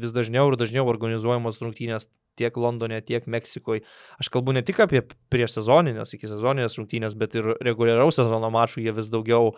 [0.00, 3.82] vis dažniau ir dažniau organizuojamos rungtynės tiek Londone, tiek Meksikoje.
[4.20, 5.02] Aš kalbu ne tik apie
[5.32, 9.54] prieš sezoninės, iki sezoninės rungtynės, bet ir reguliaraus sezono mačų jie vis daugiau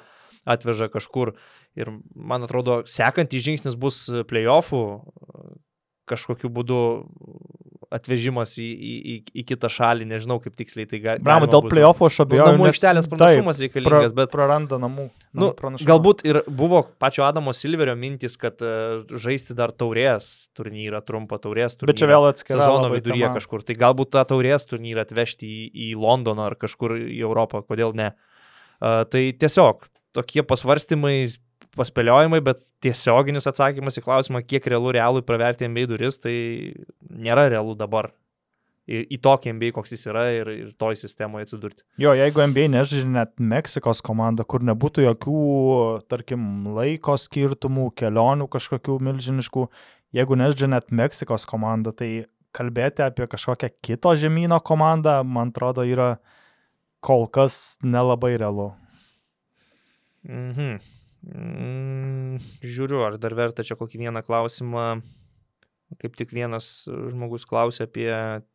[0.48, 1.34] atveža kažkur.
[1.78, 4.82] Ir man atrodo, sekantis žingsnis bus playoffų
[6.08, 6.80] kažkokiu būdu
[7.94, 11.22] atvežimas į, į, į, į kitą šalį, nežinau kaip tiksliai tai gali.
[11.24, 12.58] Bram, dėl playoffo aš abejoju.
[12.58, 14.32] Namų aikštelės pranašumas reikalingas, bet...
[14.34, 15.06] Praranda namų.
[15.32, 15.88] Nu, namų pranašumą.
[15.88, 21.78] galbūt ir buvo pačio Adamo Silverio mintis, kad uh, žaisti dar taurės turnyrą, trumpą taurės
[21.78, 21.94] turnyrą.
[21.94, 22.60] Bet čia vėl atskira.
[22.60, 23.40] sezono viduryje tema.
[23.40, 23.64] kažkur.
[23.64, 28.12] Tai galbūt tą taurės turnyrą atvežti į, į Londoną ar kažkur į Europą, kodėl ne.
[28.78, 31.22] Uh, tai tiesiog tokie pasvarstymai,
[31.78, 36.34] paspėliojimai, bet tiesioginis atsakymas į klausimą, kiek realu realui praverti MBA duris, tai
[37.18, 38.12] nėra realu dabar.
[38.88, 41.84] Į, į tokį MBA, koks jis yra ir, ir toj sistemoje atsidurti.
[42.00, 45.42] Jo, jeigu NBA nežaidžia net Meksikos komanda, kur nebūtų jokių,
[46.08, 49.66] tarkim, laiko skirtumų, kelionių kažkokių milžiniškų,
[50.16, 56.14] jeigu nežaidžia net Meksikos komanda, tai kalbėti apie kažkokią kito žemynų komandą, man atrodo, yra
[57.04, 58.72] kol kas nelabai realu.
[60.24, 60.78] Mhm.
[61.28, 65.00] Mm, žiūriu, ar dar verta čia kokį vieną klausimą.
[65.96, 68.10] Kaip tik vienas žmogus klausė apie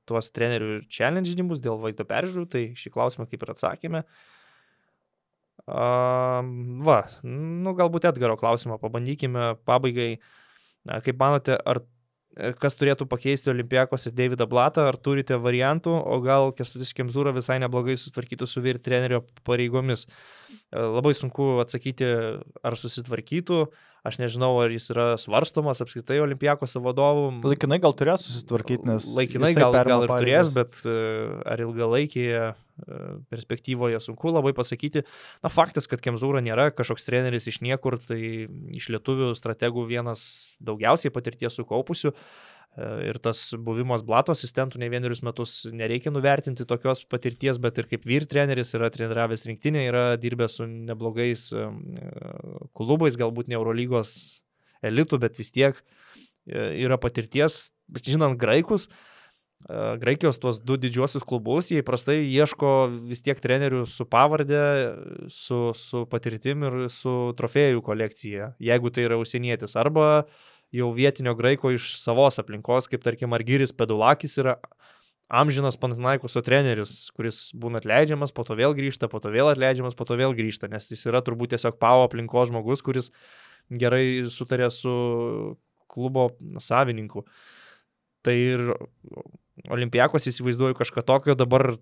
[0.05, 4.03] tuos trenerių challenginimus dėl vaizdo peržiūrų, tai šį klausimą kaip ir atsakėme.
[4.03, 4.33] Uh,
[6.83, 10.19] va, nu galbūt Edgaro klausimą pabandykime pabaigai.
[10.83, 11.79] Kaip manote, ar
[12.35, 17.31] e, kas turėtų pakeisti Olimpijakos ir Davidą Blatą, ar turite variantų, o gal Kestutis Kemzūra
[17.31, 20.03] visai neblogai sutvarkytų su vyr trenerio pareigomis?
[20.03, 22.09] E, Labai sunku atsakyti,
[22.59, 23.63] ar susitvarkytų.
[24.03, 27.39] Aš nežinau, ar jis yra svarstomas apskritai Olimpijakos vadovų.
[27.47, 29.07] Laikinai gal turės susitvarkyti, nes...
[29.15, 30.51] Laikinai gal, gal ir turės, pareigas.
[30.57, 30.95] bet e,
[31.47, 32.55] ar ilgalaikėje e,
[33.31, 35.05] perspektyvoje sunku labai pasakyti.
[35.39, 40.25] Na, faktas, kad Kemzūra nėra kažkoks treneris iš niekur, tai iš lietuvių strategų vienas
[40.59, 42.11] daugiausiai patirties sukaupusių.
[42.11, 47.85] E, Ir tas buvimas Blato asistentų ne vienerius metus nereikia nuvertinti tokios patirties, bet ir
[47.91, 51.67] kaip vyr treneris yra treniravęs rinktinė, yra dirbęs su neblogais e,
[52.73, 54.15] klubais, galbūt ne Eurolygos
[54.81, 57.75] elitų, bet vis tiek e, yra patirties.
[57.93, 62.71] Bet žinant graikus, e, Graikijos tuos du didžiuosius klubus, jie įprastai ieško
[63.11, 64.63] vis tiek trenerių su pavardė,
[65.29, 69.77] su, su patirtim ir su trofėjų kolekcija, jeigu tai yra užsienietis.
[69.77, 70.25] Arba
[70.73, 74.57] jau vietinio graiko iš savos aplinkos, kaip tarkim Argyris Pedulakis yra
[75.33, 80.05] amžinas Pantinaikoso treneris, kuris būna atleidžiamas, po to vėl grįžta, po to vėl atleidžiamas, po
[80.09, 83.09] to vėl grįžta, nes jis yra turbūt tiesiog pavo aplinkos žmogus, kuris
[83.69, 84.93] gerai sutarė su
[85.93, 86.31] klubo
[86.61, 87.25] savininku.
[88.23, 88.69] Tai ir
[89.69, 91.75] Olimpijakos įsivaizduoju kažką tokio, dabar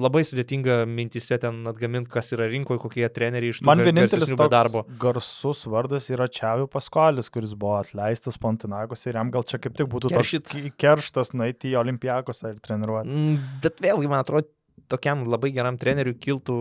[0.00, 4.50] labai sudėtinga mintise ten atgaminti, kas yra rinkoje, kokie treneriai iš tų Man vienintelis toks
[4.52, 4.82] darbo.
[5.02, 9.86] garsus vardas yra Čiavių Paskalis, kuris buvo atleistas Pontinagos ir jam gal čia kaip tik
[9.92, 10.48] būtų toks Keršyt.
[10.54, 13.08] ki- kerštas nueiti į Olimpijakosą ir treniruoti.
[13.10, 14.48] Mm, Bet vėlgi, man atrodo,
[14.90, 16.58] tokiam labai geram treneriui kiltų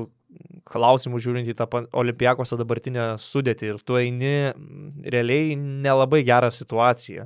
[0.70, 1.66] klausimų žiūrint į tą
[1.98, 7.26] olimpijakos dabartinę sudėtį ir tu eini mm, realiai nelabai gerą situaciją.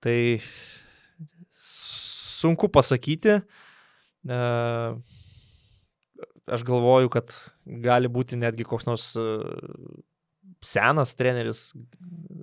[0.00, 0.16] Tai
[1.50, 3.40] sunku pasakyti.
[6.46, 7.32] Aš galvoju, kad
[7.66, 9.24] gali būti netgi koks nors e,
[10.62, 11.72] senas treneris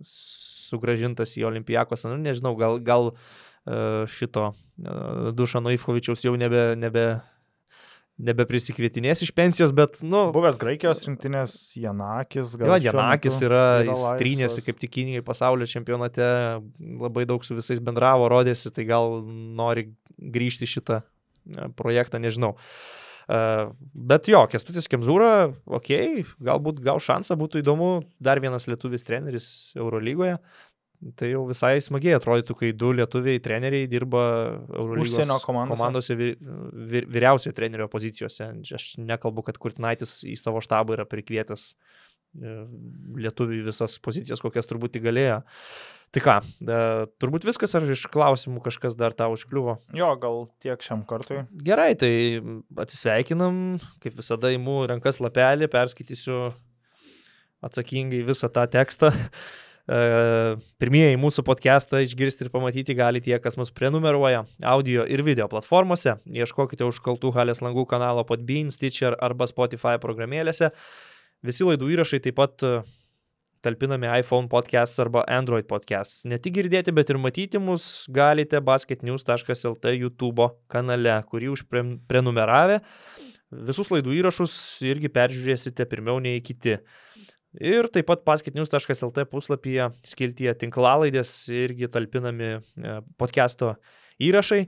[0.04, 2.04] sugražintas į olimpijakos.
[2.10, 4.98] Nu, nežinau, gal, gal e, šito e,
[5.38, 7.06] Dušano Ivkovičiaus jau nebe, nebe,
[8.28, 12.76] nebeprisikvietinės iš pensijos, bet, nu, Buvęs Graikijos rinktinės Janakis, gal.
[12.76, 16.28] Jo, Janakis yra, jis trynėsi kaip tik Kinijai pasaulio čempionate,
[17.08, 21.06] labai daug su visais bendravo, rodėsi, tai gal nori grįžti šitą
[21.80, 22.54] projektą, nežinau.
[23.28, 23.40] E,
[23.94, 29.48] Bet jo, Kestutis Kemzūra, okei, okay, galbūt gal šansą būtų įdomu, dar vienas lietuvis treneris
[29.80, 30.38] Eurolygoje.
[31.20, 34.22] Tai jau visai smagiai atrodytų, kai du lietuviai treneriai dirba
[34.72, 35.76] Užsienio komandose.
[35.76, 36.38] komandose vir,
[36.94, 38.48] vir, vyriausiojo trenerio pozicijose.
[38.78, 42.56] Aš nekalbu, kad Kurtinaitis į savo štabą yra prikvietęs e,
[43.26, 45.42] lietuvių visas pozicijas, kokias turbūt galėjo.
[46.14, 46.80] Tai ką, e,
[47.18, 49.80] turbūt viskas, ar iš klausimų kažkas dar tau užkliuvo?
[49.98, 51.40] Jo, gal tiek šiam kartui.
[51.66, 52.14] Gerai, tai
[52.84, 56.52] atsisveikinam, kaip visada įimu rankas lapelį, perskaitysiu
[57.66, 59.14] atsakingai visą tą tekstą.
[59.84, 59.98] E,
[60.80, 66.14] Pirmieji mūsų podcastą išgirsti ir pamatyti gali tie, kas mus prenumeruoja audio ir video platformose.
[66.24, 70.70] Ieškokite užkaltų Halės langų kanalo Podbean, Stitcher arba Spotify programėlėse.
[71.44, 72.64] Visi laidų įrašai taip pat
[73.64, 76.26] talpinami iPhone podcast arba Android podcast.
[76.28, 82.82] Ne tik girdėti, bet ir matyti mus galite basketnews.lt YouTube kanale, kurį užprenumeravę.
[83.70, 84.54] Visus laidų įrašus
[84.90, 86.80] irgi peržiūrėsite pirmiau nei kiti.
[87.62, 93.76] Ir taip pat pasketnews.lt puslapyje skiltyje tinklalaidės irgi talpinami e, podcast'o
[94.20, 94.66] įrašai.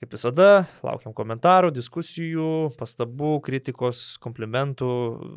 [0.00, 4.90] Kaip visada, laukiam komentarų, diskusijų, pastabų, kritikos, komplimentų.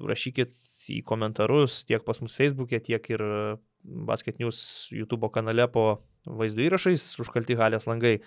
[0.10, 0.56] Rašykit
[0.90, 3.24] į komentarus tiek pas mus Facebook'e, tiek ir
[3.84, 8.18] Basket News YouTube kanale po vaizdo įrašais, užkalti halės langai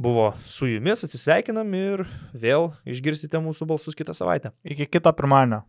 [0.00, 4.54] buvo su jumis, atsisveikinam ir vėl išgirsite mūsų balsus kitą savaitę.
[4.64, 5.62] Iki kito pirmadienio.